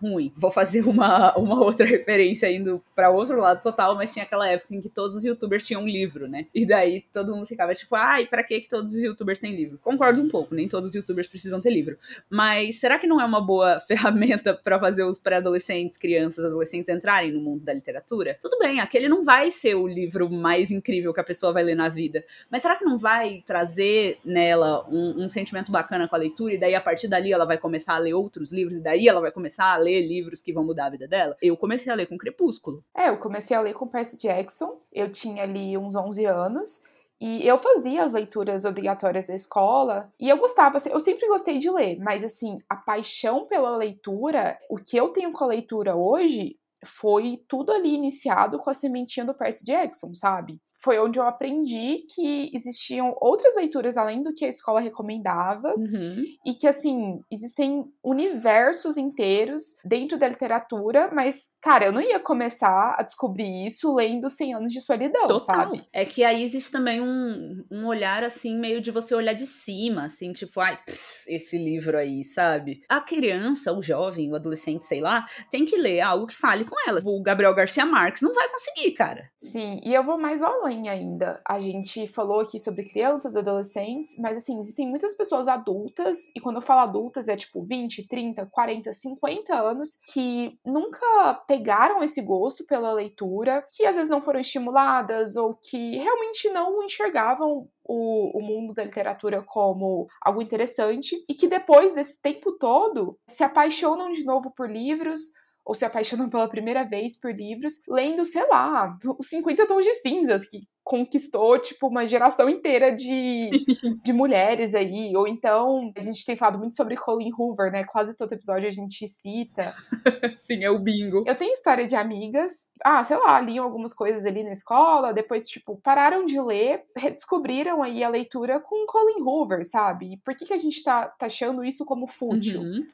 ruim. 0.00 0.32
Vou 0.36 0.50
fazer 0.50 0.86
uma, 0.86 1.34
uma 1.38 1.62
outra 1.62 1.86
referência 1.86 2.50
indo 2.50 2.82
para 2.94 3.10
outro 3.10 3.38
lado 3.38 3.62
total, 3.62 3.94
mas 3.94 4.12
tinha 4.12 4.24
aquela 4.24 4.48
época 4.48 4.74
em 4.74 4.80
que 4.80 4.88
todos 4.88 5.18
os 5.18 5.24
youtubers 5.24 5.66
tinham 5.66 5.82
um 5.82 5.86
livro, 5.86 6.26
né? 6.26 6.46
E 6.54 6.66
daí 6.66 7.04
todo 7.12 7.34
mundo 7.34 7.46
ficava 7.46 7.74
tipo, 7.74 7.94
ai, 7.94 8.26
pra 8.26 8.42
que 8.42 8.60
que 8.60 8.68
todos 8.68 8.94
os 8.94 9.02
youtubers 9.02 9.38
têm 9.38 9.54
livro? 9.54 9.78
Concordo 9.82 10.20
um 10.20 10.28
pouco, 10.28 10.54
nem 10.54 10.68
todos 10.68 10.90
os 10.90 10.94
youtubers 10.94 11.28
precisam 11.28 11.60
ter 11.60 11.70
livro. 11.70 11.98
Mas 12.30 12.76
será 12.76 12.98
que 12.98 13.06
não 13.06 13.20
é 13.20 13.24
uma 13.24 13.40
boa 13.40 13.78
ferramenta 13.86 14.54
para 14.54 14.78
fazer 14.78 15.04
os 15.04 15.18
pré-adolescentes, 15.18 15.98
crianças, 15.98 16.44
adolescentes 16.44 16.88
entrarem 16.88 17.32
no 17.32 17.40
mundo 17.40 17.64
da 17.64 17.74
literatura? 17.74 18.38
Tudo 18.40 18.58
bem, 18.58 18.80
aquele 18.80 19.08
não 19.08 19.22
vai 19.22 19.50
ser 19.50 19.74
o 19.74 19.86
livro 19.86 20.30
mais 20.30 20.70
incrível 20.70 21.12
que 21.12 21.20
a 21.20 21.24
pessoa 21.24 21.52
vai 21.52 21.62
ler 21.62 21.73
na 21.74 21.88
vida. 21.88 22.24
Mas 22.50 22.62
será 22.62 22.76
que 22.76 22.84
não 22.84 22.98
vai 22.98 23.42
trazer 23.46 24.18
nela 24.24 24.86
um, 24.88 25.24
um, 25.24 25.28
sentimento 25.28 25.70
bacana 25.70 26.08
com 26.08 26.14
a 26.14 26.18
leitura 26.18 26.54
e 26.54 26.58
daí 26.58 26.74
a 26.74 26.80
partir 26.80 27.08
dali 27.08 27.32
ela 27.32 27.44
vai 27.44 27.58
começar 27.58 27.94
a 27.94 27.98
ler 27.98 28.14
outros 28.14 28.52
livros 28.52 28.76
e 28.76 28.80
daí 28.80 29.08
ela 29.08 29.20
vai 29.20 29.30
começar 29.30 29.72
a 29.72 29.76
ler 29.76 30.06
livros 30.06 30.40
que 30.40 30.52
vão 30.52 30.64
mudar 30.64 30.86
a 30.86 30.90
vida 30.90 31.08
dela? 31.08 31.36
Eu 31.40 31.56
comecei 31.56 31.92
a 31.92 31.94
ler 31.94 32.06
com 32.06 32.18
Crepúsculo. 32.18 32.84
É, 32.94 33.08
eu 33.08 33.18
comecei 33.18 33.56
a 33.56 33.60
ler 33.60 33.74
com 33.74 33.86
Percy 33.86 34.18
Jackson. 34.18 34.80
Eu 34.92 35.10
tinha 35.10 35.42
ali 35.42 35.76
uns 35.76 35.94
11 35.94 36.24
anos. 36.24 36.82
E 37.20 37.46
eu 37.46 37.56
fazia 37.56 38.02
as 38.02 38.12
leituras 38.12 38.64
obrigatórias 38.64 39.24
da 39.26 39.34
escola 39.34 40.12
e 40.20 40.28
eu 40.28 40.36
gostava, 40.36 40.78
assim, 40.78 40.90
eu 40.90 41.00
sempre 41.00 41.28
gostei 41.28 41.58
de 41.58 41.70
ler, 41.70 41.96
mas 42.00 42.24
assim, 42.24 42.58
a 42.68 42.76
paixão 42.76 43.46
pela 43.46 43.76
leitura, 43.76 44.58
o 44.68 44.76
que 44.76 44.96
eu 44.96 45.08
tenho 45.08 45.32
com 45.32 45.44
a 45.44 45.46
leitura 45.46 45.94
hoje, 45.94 46.58
foi 46.84 47.42
tudo 47.48 47.72
ali 47.72 47.94
iniciado 47.94 48.58
com 48.58 48.68
a 48.68 48.74
sementinha 48.74 49.24
do 49.24 49.34
Percy 49.34 49.64
Jackson, 49.64 50.14
sabe? 50.14 50.60
Foi 50.84 50.98
onde 50.98 51.18
eu 51.18 51.24
aprendi 51.26 52.04
que 52.14 52.50
existiam 52.54 53.16
outras 53.20 53.56
leituras 53.56 53.96
além 53.96 54.22
do 54.22 54.34
que 54.34 54.44
a 54.44 54.48
escola 54.48 54.80
recomendava 54.80 55.74
Uhum. 55.76 56.22
e 56.44 56.54
que 56.54 56.66
assim 56.66 57.18
existem 57.32 57.84
universos 58.02 58.96
inteiros 58.96 59.76
dentro 59.84 60.18
da 60.18 60.28
literatura, 60.28 61.10
mas 61.12 61.54
cara, 61.60 61.86
eu 61.86 61.92
não 61.92 62.00
ia 62.00 62.20
começar 62.20 62.94
a 62.98 63.02
descobrir 63.02 63.66
isso 63.66 63.94
lendo 63.94 64.28
100 64.28 64.54
anos 64.54 64.72
de 64.72 64.80
solidão, 64.80 65.26
Total. 65.26 65.40
sabe? 65.40 65.86
É 65.92 66.04
que 66.04 66.22
aí 66.22 66.42
existe 66.42 66.70
também 66.70 67.00
um, 67.00 67.64
um 67.70 67.86
olhar 67.86 68.22
assim, 68.22 68.58
meio 68.58 68.80
de 68.80 68.90
você 68.90 69.14
olhar 69.14 69.32
de 69.32 69.46
cima, 69.46 70.04
assim, 70.04 70.32
tipo, 70.32 70.60
ai, 70.60 70.76
pff, 70.84 71.24
esse 71.26 71.56
livro 71.56 71.96
aí, 71.96 72.22
sabe? 72.22 72.82
A 72.88 73.00
criança, 73.00 73.72
o 73.72 73.80
jovem, 73.80 74.30
o 74.30 74.34
adolescente, 74.34 74.84
sei 74.84 75.00
lá, 75.00 75.24
tem 75.50 75.64
que 75.64 75.76
ler 75.76 76.00
algo 76.00 76.26
que 76.26 76.36
fale 76.36 76.64
com 76.64 76.76
elas. 76.86 77.02
O 77.06 77.22
Gabriel 77.22 77.54
Garcia 77.54 77.86
Marques 77.86 78.22
não 78.22 78.34
vai 78.34 78.48
conseguir, 78.48 78.90
cara. 78.92 79.24
Sim, 79.38 79.80
e 79.84 79.94
eu 79.94 80.02
vou 80.02 80.18
mais 80.18 80.42
além 80.42 80.73
ainda. 80.88 81.40
A 81.46 81.60
gente 81.60 82.06
falou 82.06 82.40
aqui 82.40 82.58
sobre 82.58 82.88
crianças, 82.88 83.36
adolescentes, 83.36 84.16
mas 84.18 84.36
assim, 84.36 84.58
existem 84.58 84.88
muitas 84.88 85.14
pessoas 85.14 85.48
adultas, 85.48 86.30
e 86.34 86.40
quando 86.40 86.56
eu 86.56 86.62
falo 86.62 86.80
adultas 86.80 87.28
é 87.28 87.36
tipo 87.36 87.62
20, 87.62 88.06
30, 88.08 88.46
40, 88.46 88.92
50 88.92 89.54
anos, 89.54 90.00
que 90.12 90.58
nunca 90.64 91.34
pegaram 91.46 92.02
esse 92.02 92.20
gosto 92.22 92.64
pela 92.64 92.92
leitura, 92.92 93.66
que 93.72 93.84
às 93.84 93.94
vezes 93.94 94.10
não 94.10 94.22
foram 94.22 94.40
estimuladas 94.40 95.36
ou 95.36 95.54
que 95.54 95.96
realmente 95.96 96.48
não 96.50 96.82
enxergavam 96.82 97.68
o, 97.84 98.38
o, 98.38 98.42
mundo 98.42 98.72
da 98.72 98.84
literatura 98.84 99.42
como 99.42 100.06
algo 100.20 100.40
interessante 100.40 101.22
e 101.28 101.34
que 101.34 101.46
depois 101.46 101.94
desse 101.94 102.20
tempo 102.20 102.52
todo 102.52 103.18
se 103.28 103.44
apaixonam 103.44 104.10
de 104.10 104.24
novo 104.24 104.50
por 104.50 104.70
livros 104.70 105.32
ou 105.64 105.74
se 105.74 105.84
apaixonam 105.84 106.28
pela 106.28 106.48
primeira 106.48 106.84
vez 106.84 107.16
por 107.16 107.34
livros, 107.34 107.82
lendo, 107.88 108.24
sei 108.24 108.46
lá, 108.48 108.98
os 109.18 109.28
50 109.28 109.66
tons 109.66 109.84
de 109.84 109.94
cinzas, 109.94 110.46
que 110.48 110.68
conquistou, 110.84 111.58
tipo, 111.58 111.88
uma 111.88 112.06
geração 112.06 112.46
inteira 112.46 112.94
de, 112.94 113.48
de 114.04 114.12
mulheres 114.12 114.74
aí. 114.74 115.16
Ou 115.16 115.26
então, 115.26 115.90
a 115.96 116.00
gente 116.02 116.26
tem 116.26 116.36
falado 116.36 116.58
muito 116.58 116.76
sobre 116.76 116.94
Colin 116.94 117.32
Hoover, 117.32 117.72
né? 117.72 117.84
Quase 117.84 118.14
todo 118.14 118.34
episódio 118.34 118.68
a 118.68 118.72
gente 118.72 119.08
cita. 119.08 119.74
Sim, 120.46 120.62
é 120.62 120.70
o 120.70 120.78
bingo. 120.78 121.24
Eu 121.26 121.34
tenho 121.34 121.54
história 121.54 121.86
de 121.86 121.96
amigas, 121.96 122.68
ah, 122.84 123.02
sei 123.02 123.16
lá, 123.16 123.40
liam 123.40 123.64
algumas 123.64 123.94
coisas 123.94 124.26
ali 124.26 124.44
na 124.44 124.52
escola, 124.52 125.14
depois, 125.14 125.48
tipo, 125.48 125.80
pararam 125.82 126.26
de 126.26 126.38
ler, 126.38 126.84
redescobriram 126.94 127.82
aí 127.82 128.04
a 128.04 128.10
leitura 128.10 128.60
com 128.60 128.84
Colin 128.84 129.22
Hoover, 129.22 129.64
sabe? 129.64 130.12
E 130.12 130.16
por 130.18 130.36
que, 130.36 130.44
que 130.44 130.52
a 130.52 130.58
gente 130.58 130.82
tá 130.82 131.06
tá 131.06 131.28
isso 131.64 131.86
como 131.86 132.06
fútil? 132.06 132.60
Uhum. 132.60 132.86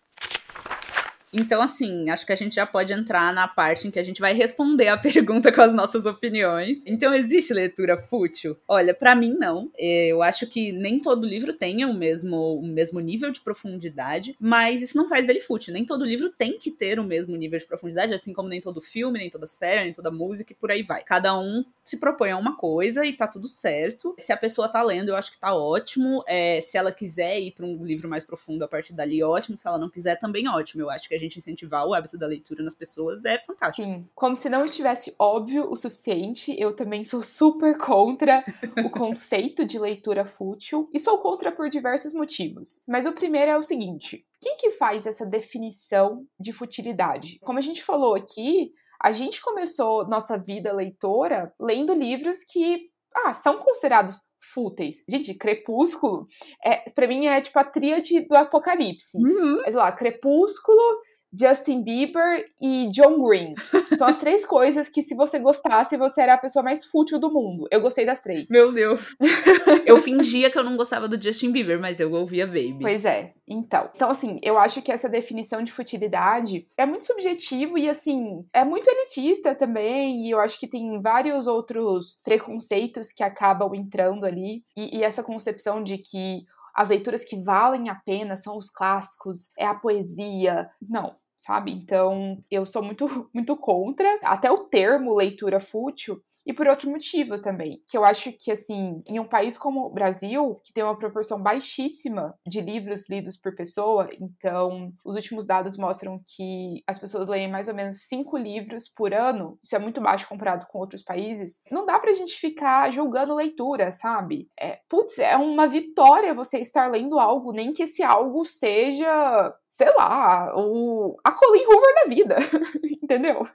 Então, 1.32 1.62
assim, 1.62 2.10
acho 2.10 2.26
que 2.26 2.32
a 2.32 2.36
gente 2.36 2.56
já 2.56 2.66
pode 2.66 2.92
entrar 2.92 3.32
na 3.32 3.46
parte 3.46 3.86
em 3.86 3.90
que 3.90 3.98
a 3.98 4.02
gente 4.02 4.20
vai 4.20 4.32
responder 4.32 4.88
a 4.88 4.96
pergunta 4.98 5.52
com 5.52 5.62
as 5.62 5.72
nossas 5.72 6.06
opiniões. 6.06 6.82
Então, 6.86 7.14
existe 7.14 7.52
leitura 7.54 7.96
fútil? 7.96 8.56
Olha, 8.66 8.92
para 8.92 9.14
mim, 9.14 9.36
não. 9.38 9.70
Eu 9.78 10.22
acho 10.22 10.46
que 10.46 10.72
nem 10.72 11.00
todo 11.00 11.26
livro 11.26 11.54
tenha 11.54 11.86
o 11.86 11.94
mesmo, 11.94 12.58
o 12.58 12.66
mesmo 12.66 12.98
nível 13.00 13.30
de 13.30 13.40
profundidade, 13.40 14.36
mas 14.40 14.82
isso 14.82 14.96
não 14.96 15.08
faz 15.08 15.26
dele 15.26 15.40
fútil. 15.40 15.72
Nem 15.72 15.84
todo 15.84 16.04
livro 16.04 16.30
tem 16.30 16.58
que 16.58 16.70
ter 16.70 16.98
o 16.98 17.04
mesmo 17.04 17.36
nível 17.36 17.58
de 17.58 17.66
profundidade, 17.66 18.12
assim 18.14 18.32
como 18.32 18.48
nem 18.48 18.60
todo 18.60 18.80
filme, 18.80 19.18
nem 19.18 19.30
toda 19.30 19.46
série, 19.46 19.84
nem 19.84 19.92
toda 19.92 20.10
música 20.10 20.52
e 20.52 20.56
por 20.56 20.70
aí 20.70 20.82
vai. 20.82 21.02
Cada 21.04 21.38
um 21.38 21.64
se 21.84 21.98
propõe 21.98 22.30
a 22.30 22.36
uma 22.36 22.56
coisa 22.56 23.04
e 23.04 23.12
tá 23.12 23.26
tudo 23.26 23.46
certo. 23.46 24.14
Se 24.18 24.32
a 24.32 24.36
pessoa 24.36 24.68
tá 24.68 24.82
lendo, 24.82 25.10
eu 25.10 25.16
acho 25.16 25.30
que 25.30 25.38
tá 25.38 25.54
ótimo. 25.54 26.24
É, 26.26 26.60
se 26.60 26.76
ela 26.76 26.92
quiser 26.92 27.40
ir 27.40 27.52
para 27.52 27.66
um 27.66 27.84
livro 27.84 28.08
mais 28.08 28.24
profundo 28.24 28.64
a 28.64 28.68
partir 28.68 28.92
dali, 28.92 29.22
ótimo. 29.22 29.56
Se 29.56 29.66
ela 29.66 29.78
não 29.78 29.90
quiser, 29.90 30.16
também 30.16 30.48
ótimo. 30.48 30.82
Eu 30.82 30.90
acho 30.90 31.08
que 31.08 31.14
a 31.14 31.18
gente 31.20 31.38
incentivar 31.38 31.86
o 31.86 31.94
hábito 31.94 32.18
da 32.18 32.26
leitura 32.26 32.62
nas 32.62 32.74
pessoas 32.74 33.24
é 33.24 33.38
fantástico. 33.38 33.86
Sim, 33.86 34.08
como 34.14 34.34
se 34.34 34.48
não 34.48 34.64
estivesse 34.64 35.14
óbvio 35.18 35.70
o 35.70 35.76
suficiente, 35.76 36.54
eu 36.58 36.74
também 36.74 37.04
sou 37.04 37.22
super 37.22 37.78
contra 37.78 38.42
o 38.84 38.90
conceito 38.90 39.64
de 39.64 39.78
leitura 39.78 40.24
fútil 40.24 40.88
e 40.92 40.98
sou 40.98 41.18
contra 41.18 41.52
por 41.52 41.68
diversos 41.68 42.12
motivos. 42.12 42.82
Mas 42.86 43.06
o 43.06 43.12
primeiro 43.12 43.50
é 43.50 43.56
o 43.56 43.62
seguinte: 43.62 44.26
quem 44.40 44.56
que 44.56 44.70
faz 44.72 45.06
essa 45.06 45.26
definição 45.26 46.26
de 46.38 46.52
futilidade? 46.52 47.38
Como 47.40 47.58
a 47.58 47.62
gente 47.62 47.82
falou 47.82 48.14
aqui, 48.14 48.72
a 49.00 49.12
gente 49.12 49.40
começou 49.40 50.06
nossa 50.06 50.38
vida 50.38 50.72
leitora 50.72 51.52
lendo 51.58 51.94
livros 51.94 52.44
que 52.44 52.90
ah, 53.14 53.34
são 53.34 53.58
considerados 53.58 54.20
fúteis. 54.40 55.04
Gente, 55.08 55.34
Crepúsculo, 55.34 56.26
é, 56.64 56.90
para 56.90 57.06
mim 57.06 57.26
é 57.26 57.40
tipo 57.40 57.58
a 57.58 57.64
tríade 57.64 58.20
do 58.26 58.34
apocalipse. 58.34 59.18
Uhum. 59.18 59.62
Mas 59.64 59.74
lá, 59.74 59.92
Crepúsculo, 59.92 61.00
Justin 61.32 61.82
Bieber 61.82 62.44
e 62.60 62.90
John 62.92 63.22
Green. 63.22 63.54
São 63.96 64.06
as 64.06 64.18
três 64.18 64.44
coisas 64.44 64.88
que, 64.88 65.02
se 65.02 65.14
você 65.14 65.38
gostasse, 65.38 65.96
você 65.96 66.22
era 66.22 66.34
a 66.34 66.38
pessoa 66.38 66.62
mais 66.62 66.84
fútil 66.84 67.18
do 67.18 67.32
mundo. 67.32 67.66
Eu 67.70 67.80
gostei 67.80 68.04
das 68.04 68.22
três. 68.22 68.48
Meu 68.50 68.72
Deus. 68.72 69.14
eu 69.86 69.96
fingia 69.98 70.50
que 70.50 70.58
eu 70.58 70.64
não 70.64 70.76
gostava 70.76 71.08
do 71.08 71.20
Justin 71.20 71.52
Bieber, 71.52 71.80
mas 71.80 72.00
eu 72.00 72.12
ouvia 72.12 72.46
Baby. 72.46 72.78
Pois 72.80 73.04
é. 73.04 73.32
Então, 73.46 73.90
então 73.94 74.10
assim, 74.10 74.38
eu 74.42 74.58
acho 74.58 74.80
que 74.80 74.92
essa 74.92 75.08
definição 75.08 75.62
de 75.62 75.72
futilidade 75.72 76.66
é 76.76 76.86
muito 76.86 77.06
subjetivo 77.06 77.76
e 77.76 77.88
assim, 77.88 78.44
é 78.52 78.64
muito 78.64 78.88
elitista 78.88 79.54
também, 79.54 80.26
e 80.26 80.30
eu 80.30 80.40
acho 80.40 80.58
que 80.58 80.68
tem 80.68 81.00
vários 81.00 81.46
outros 81.46 82.18
preconceitos 82.24 83.12
que 83.12 83.24
acabam 83.24 83.74
entrando 83.74 84.24
ali, 84.24 84.62
e, 84.76 84.98
e 84.98 85.02
essa 85.02 85.22
concepção 85.22 85.82
de 85.82 85.98
que 85.98 86.44
as 86.74 86.88
leituras 86.88 87.24
que 87.24 87.40
valem 87.40 87.88
a 87.88 87.94
pena 87.94 88.36
são 88.36 88.56
os 88.56 88.70
clássicos, 88.70 89.50
é 89.58 89.66
a 89.66 89.74
poesia. 89.74 90.70
Não, 90.80 91.16
sabe? 91.36 91.72
Então, 91.72 92.42
eu 92.50 92.66
sou 92.66 92.82
muito, 92.82 93.06
muito 93.34 93.56
contra. 93.56 94.08
Até 94.22 94.50
o 94.50 94.64
termo 94.64 95.14
leitura 95.14 95.60
fútil 95.60 96.22
e 96.46 96.52
por 96.52 96.66
outro 96.66 96.90
motivo 96.90 97.40
também, 97.40 97.82
que 97.88 97.96
eu 97.96 98.04
acho 98.04 98.32
que, 98.32 98.50
assim, 98.50 99.02
em 99.06 99.18
um 99.18 99.26
país 99.26 99.58
como 99.58 99.86
o 99.86 99.90
Brasil, 99.90 100.60
que 100.64 100.72
tem 100.72 100.84
uma 100.84 100.98
proporção 100.98 101.42
baixíssima 101.42 102.34
de 102.46 102.60
livros 102.60 103.08
lidos 103.08 103.36
por 103.36 103.54
pessoa, 103.54 104.08
então 104.20 104.90
os 105.04 105.16
últimos 105.16 105.46
dados 105.46 105.76
mostram 105.76 106.20
que 106.24 106.82
as 106.86 106.98
pessoas 106.98 107.28
leem 107.28 107.50
mais 107.50 107.68
ou 107.68 107.74
menos 107.74 108.02
cinco 108.08 108.36
livros 108.36 108.88
por 108.88 109.12
ano, 109.12 109.58
isso 109.62 109.76
é 109.76 109.78
muito 109.78 110.00
baixo 110.00 110.28
comparado 110.28 110.66
com 110.66 110.78
outros 110.78 111.02
países, 111.02 111.62
não 111.70 111.86
dá 111.86 111.98
pra 111.98 112.14
gente 112.14 112.38
ficar 112.38 112.90
julgando 112.90 113.34
leitura, 113.34 113.92
sabe? 113.92 114.48
É, 114.58 114.80
putz, 114.88 115.18
é 115.18 115.36
uma 115.36 115.66
vitória 115.66 116.34
você 116.34 116.58
estar 116.58 116.90
lendo 116.90 117.18
algo, 117.18 117.52
nem 117.52 117.72
que 117.72 117.82
esse 117.82 118.02
algo 118.02 118.44
seja 118.44 119.54
sei 119.70 119.86
lá, 119.94 120.52
o, 120.56 121.16
a 121.22 121.30
Colin 121.30 121.64
Hoover 121.64 121.94
da 121.94 122.04
vida, 122.12 122.36
entendeu? 123.00 123.46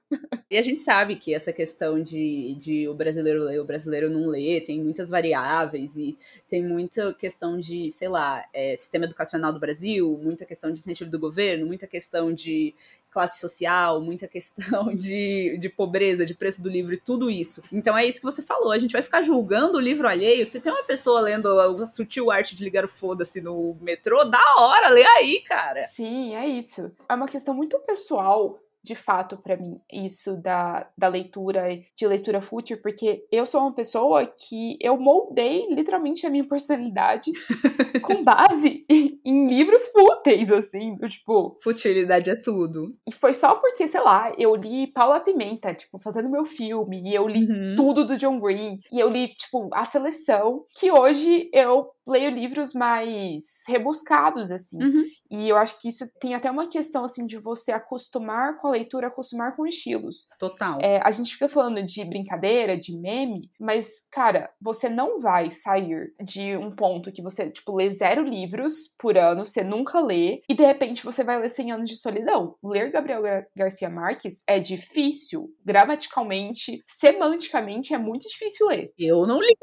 E 0.49 0.57
a 0.57 0.61
gente 0.61 0.81
sabe 0.81 1.17
que 1.17 1.33
essa 1.35 1.51
questão 1.51 2.01
de, 2.01 2.55
de 2.55 2.87
o 2.87 2.93
brasileiro 2.93 3.43
ler, 3.43 3.59
o 3.59 3.65
brasileiro 3.65 4.09
não 4.09 4.27
ler, 4.27 4.63
tem 4.63 4.81
muitas 4.81 5.09
variáveis 5.09 5.97
e 5.97 6.17
tem 6.47 6.63
muita 6.63 7.13
questão 7.15 7.59
de, 7.59 7.91
sei 7.91 8.07
lá, 8.07 8.45
é, 8.53 8.77
sistema 8.77 9.03
educacional 9.03 9.51
do 9.51 9.59
Brasil, 9.59 10.17
muita 10.23 10.45
questão 10.45 10.71
de 10.71 10.79
incentivo 10.79 11.11
do 11.11 11.19
governo, 11.19 11.67
muita 11.67 11.85
questão 11.85 12.33
de 12.33 12.73
classe 13.15 13.39
social, 13.39 14.01
muita 14.01 14.27
questão 14.27 14.91
de, 14.93 15.57
de 15.57 15.69
pobreza, 15.69 16.25
de 16.25 16.35
preço 16.35 16.61
do 16.61 16.69
livro 16.69 16.93
e 16.93 16.97
tudo 16.97 17.31
isso. 17.31 17.63
Então 17.71 17.97
é 17.97 18.05
isso 18.05 18.19
que 18.19 18.25
você 18.25 18.41
falou, 18.41 18.73
a 18.73 18.77
gente 18.77 18.91
vai 18.91 19.01
ficar 19.01 19.21
julgando 19.21 19.77
o 19.77 19.81
livro 19.81 20.05
alheio. 20.05 20.45
Se 20.45 20.59
tem 20.59 20.69
uma 20.69 20.83
pessoa 20.83 21.21
lendo 21.21 21.47
a 21.47 21.85
sutil 21.85 22.29
arte 22.29 22.57
de 22.57 22.63
ligar 22.65 22.83
o 22.83 22.89
foda-se 22.89 23.39
no 23.39 23.77
metrô, 23.79 24.25
da 24.25 24.43
hora, 24.59 24.89
lê 24.89 25.05
aí, 25.05 25.41
cara. 25.47 25.85
Sim, 25.87 26.35
é 26.35 26.45
isso. 26.45 26.91
É 27.07 27.13
uma 27.13 27.27
questão 27.27 27.55
muito 27.55 27.79
pessoal 27.79 28.59
de 28.85 28.93
fato 28.93 29.37
para 29.37 29.57
mim 29.57 29.79
isso 29.91 30.37
da, 30.37 30.87
da 30.95 31.07
leitura, 31.07 31.69
de 31.95 32.07
leitura 32.07 32.39
fútil, 32.39 32.77
porque 32.81 33.25
eu 33.31 33.45
sou 33.45 33.61
uma 33.61 33.73
pessoa 33.73 34.25
que 34.25 34.77
eu 34.79 34.95
moldei 34.97 35.67
literalmente 35.73 36.25
a 36.25 36.29
minha 36.29 36.47
personalidade 36.47 37.31
com 38.03 38.23
base 38.23 38.85
em, 38.87 39.47
livros 39.47 39.87
fúteis, 39.87 40.51
assim, 40.51 40.95
tipo. 41.07 41.57
Futilidade 41.63 42.29
é 42.29 42.35
tudo. 42.35 42.95
E 43.07 43.11
foi 43.11 43.33
só 43.33 43.55
porque, 43.55 43.87
sei 43.87 44.01
lá, 44.01 44.31
eu 44.37 44.55
li 44.55 44.87
Paula 44.87 45.19
Pimenta, 45.19 45.73
tipo, 45.73 45.97
fazendo 45.97 46.29
meu 46.29 46.45
filme, 46.45 47.01
e 47.09 47.15
eu 47.15 47.27
li 47.27 47.43
uhum. 47.43 47.75
tudo 47.75 48.05
do 48.05 48.17
John 48.17 48.39
Green, 48.39 48.79
e 48.91 48.99
eu 48.99 49.09
li, 49.09 49.29
tipo, 49.29 49.69
A 49.73 49.83
Seleção, 49.83 50.65
que 50.77 50.91
hoje 50.91 51.49
eu 51.51 51.89
leio 52.07 52.29
livros 52.29 52.73
mais 52.73 53.43
rebuscados, 53.67 54.51
assim. 54.51 54.81
Uhum. 54.81 55.05
E 55.31 55.49
eu 55.49 55.57
acho 55.57 55.81
que 55.81 55.89
isso 55.89 56.05
tem 56.19 56.35
até 56.35 56.49
uma 56.49 56.67
questão, 56.67 57.03
assim, 57.03 57.25
de 57.25 57.37
você 57.37 57.71
acostumar 57.71 58.57
com 58.57 58.67
a 58.67 58.71
leitura, 58.71 59.07
acostumar 59.07 59.55
com 59.55 59.65
estilos. 59.65 60.27
Total. 60.39 60.77
É, 60.81 60.99
a 61.03 61.11
gente 61.11 61.33
fica 61.33 61.49
falando 61.49 61.83
de 61.83 62.05
brincadeira, 62.05 62.77
de 62.77 62.95
meme, 62.97 63.49
mas, 63.59 64.07
cara, 64.11 64.49
você 64.61 64.87
não 64.87 65.19
vai 65.19 65.49
sair 65.51 66.13
de 66.23 66.55
um 66.57 66.73
ponto 66.73 67.11
que 67.11 67.21
você, 67.21 67.49
tipo, 67.49 67.75
lê 67.75 67.91
zero 67.91 68.23
livros 68.23 68.73
por 68.97 69.17
ano, 69.17 69.45
você 69.45 69.63
nunca 69.63 69.99
lê, 69.99 70.41
e 70.47 70.53
de 70.53 70.63
repente 70.63 71.03
você 71.03 71.23
vai 71.23 71.39
ler 71.39 71.49
100 71.49 71.71
anos 71.71 71.89
de 71.89 71.97
solidão. 71.97 72.55
Ler 72.63 72.91
Gabriel 72.91 73.21
Gar 73.21 73.45
Garcia 73.55 73.89
Marques 73.89 74.43
é 74.47 74.59
difícil, 74.59 75.49
gramaticalmente, 75.65 76.81
semanticamente, 76.85 77.93
é 77.93 77.97
muito 77.97 78.27
difícil 78.27 78.67
ler. 78.67 78.93
Eu 78.97 79.25
não 79.25 79.39
li. 79.39 79.55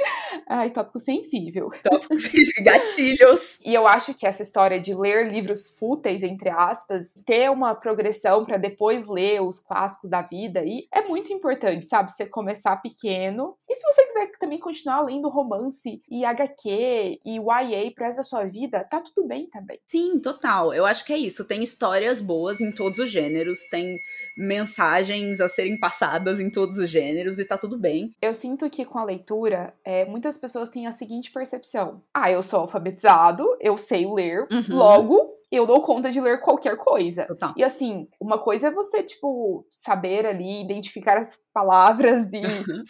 Ai, 0.49 0.71
tópico 0.71 0.99
sensível. 0.99 1.71
Tópico 1.83 2.19
sensível. 2.19 2.32
Gatilhos. 2.63 3.59
E 3.65 3.75
eu 3.75 3.87
acho 3.87 4.15
que 4.15 4.27
essa 4.27 4.43
história 4.43 4.81
de 4.81 4.95
ler 4.95 5.31
livros 5.31 5.71
fúteis, 5.79 6.23
entre 6.23 6.51
aspas, 6.51 7.19
ter 7.25 7.51
uma 7.51 7.75
progressão 7.75 8.45
para 8.45 8.57
depois 8.57 9.07
ler 9.09 9.41
os 9.43 9.61
clássicos 9.61 10.11
da 10.11 10.23
vida, 10.23 10.65
e 10.65 10.87
é 10.93 11.03
muito 11.03 11.33
importante, 11.33 11.87
sabe? 11.87 12.11
Você 12.11 12.27
começar 12.27 12.77
pequeno. 12.77 13.57
E 13.73 13.75
se 13.75 13.91
você 13.91 14.05
quiser 14.05 14.33
também 14.39 14.59
continuar 14.59 15.01
lendo 15.01 15.31
romance 15.31 16.03
e 16.07 16.27
HQ 16.27 17.21
e 17.25 17.37
YA 17.37 17.91
pro 17.95 18.05
resto 18.05 18.19
da 18.19 18.23
sua 18.23 18.45
vida, 18.45 18.85
tá 18.85 19.01
tudo 19.01 19.27
bem 19.27 19.49
também. 19.49 19.81
Sim, 19.87 20.21
total. 20.21 20.75
Eu 20.75 20.85
acho 20.85 21.07
que 21.07 21.13
é 21.13 21.17
isso. 21.17 21.47
Tem 21.47 21.63
histórias 21.63 22.21
boas 22.21 22.61
em 22.61 22.71
todos 22.71 22.99
os 22.99 23.11
gêneros, 23.11 23.59
tem 23.71 23.97
mensagens 24.37 25.41
a 25.41 25.49
serem 25.49 25.81
passadas 25.81 26.39
em 26.39 26.51
todos 26.51 26.77
os 26.77 26.91
gêneros 26.91 27.39
e 27.39 27.47
tá 27.47 27.57
tudo 27.57 27.79
bem. 27.79 28.15
Eu 28.21 28.35
sinto 28.35 28.69
que 28.69 28.85
com 28.85 28.99
a 28.99 29.05
leitura, 29.05 29.73
é, 29.83 30.05
muitas 30.05 30.37
pessoas 30.37 30.69
têm 30.69 30.87
a 30.87 30.93
seguinte 30.93 31.33
percepção: 31.33 32.03
ah, 32.13 32.31
eu 32.31 32.43
sou 32.43 32.61
alfabetizado, 32.61 33.57
eu 33.59 33.79
sei 33.79 34.07
ler, 34.07 34.47
uhum. 34.51 34.77
logo 34.77 35.42
eu 35.53 35.67
dou 35.67 35.83
conta 35.83 36.11
de 36.11 36.21
ler 36.21 36.41
qualquer 36.41 36.77
coisa. 36.79 37.27
Total. 37.27 37.53
E 37.57 37.63
assim, 37.63 38.09
uma 38.19 38.39
coisa 38.39 38.69
é 38.69 38.71
você, 38.71 39.03
tipo, 39.03 39.67
saber 39.71 40.25
ali, 40.25 40.63
identificar 40.63 41.19
as 41.19 41.39
palavras 41.53 42.33
e 42.33 42.43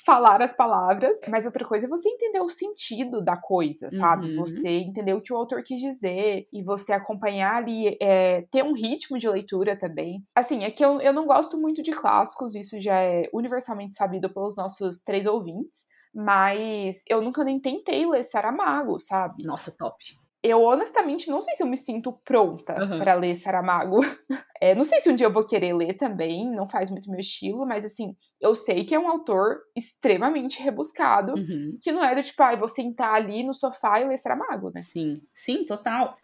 falar 0.04 0.40
as 0.40 0.56
palavras, 0.56 1.20
mas 1.28 1.44
outra 1.44 1.64
coisa 1.64 1.86
é 1.86 1.88
você 1.88 2.08
entender 2.08 2.40
o 2.40 2.48
sentido 2.48 3.20
da 3.20 3.36
coisa, 3.36 3.90
sabe? 3.90 4.30
Uhum. 4.30 4.36
Você 4.36 4.68
entender 4.68 5.12
o 5.12 5.20
que 5.20 5.32
o 5.32 5.36
autor 5.36 5.62
quis 5.64 5.80
dizer 5.80 6.46
e 6.52 6.62
você 6.62 6.92
acompanhar 6.92 7.56
ali, 7.56 7.96
é, 8.00 8.42
ter 8.42 8.62
um 8.62 8.74
ritmo 8.74 9.18
de 9.18 9.28
leitura 9.28 9.76
também. 9.76 10.24
Assim, 10.34 10.62
é 10.62 10.70
que 10.70 10.84
eu, 10.84 11.00
eu 11.00 11.12
não 11.12 11.26
gosto 11.26 11.58
muito 11.58 11.82
de 11.82 11.90
clássicos, 11.90 12.54
isso 12.54 12.78
já 12.80 13.00
é 13.00 13.28
universalmente 13.34 13.96
sabido 13.96 14.32
pelos 14.32 14.56
nossos 14.56 15.00
três 15.00 15.26
ouvintes. 15.26 15.88
Mas 16.14 17.02
eu 17.08 17.22
nunca 17.22 17.42
nem 17.42 17.58
tentei 17.58 18.04
ler 18.06 18.22
Saramago, 18.22 18.98
sabe? 18.98 19.44
Nossa, 19.44 19.70
top 19.70 19.96
eu 20.42 20.60
honestamente 20.62 21.30
não 21.30 21.40
sei 21.40 21.54
se 21.54 21.62
eu 21.62 21.66
me 21.66 21.76
sinto 21.76 22.12
pronta 22.24 22.74
uhum. 22.82 22.98
para 22.98 23.14
ler 23.14 23.36
Saramago. 23.36 24.00
É, 24.62 24.76
não 24.76 24.84
sei 24.84 25.00
se 25.00 25.10
um 25.10 25.16
dia 25.16 25.26
eu 25.26 25.32
vou 25.32 25.44
querer 25.44 25.74
ler 25.74 25.94
também, 25.94 26.48
não 26.48 26.68
faz 26.68 26.88
muito 26.88 27.10
meu 27.10 27.18
estilo, 27.18 27.66
mas 27.66 27.84
assim, 27.84 28.14
eu 28.40 28.54
sei 28.54 28.84
que 28.84 28.94
é 28.94 28.98
um 28.98 29.08
autor 29.08 29.56
extremamente 29.76 30.62
rebuscado, 30.62 31.32
uhum. 31.32 31.76
que 31.82 31.90
não 31.90 32.04
é 32.04 32.14
do 32.14 32.22
tipo, 32.22 32.40
ah, 32.44 32.54
vou 32.54 32.68
sentar 32.68 33.12
ali 33.12 33.42
no 33.42 33.54
sofá 33.54 34.00
e 34.00 34.04
ler 34.04 34.18
Saramago, 34.18 34.70
né? 34.72 34.80
Sim, 34.80 35.14
sim, 35.34 35.64
total. 35.64 36.16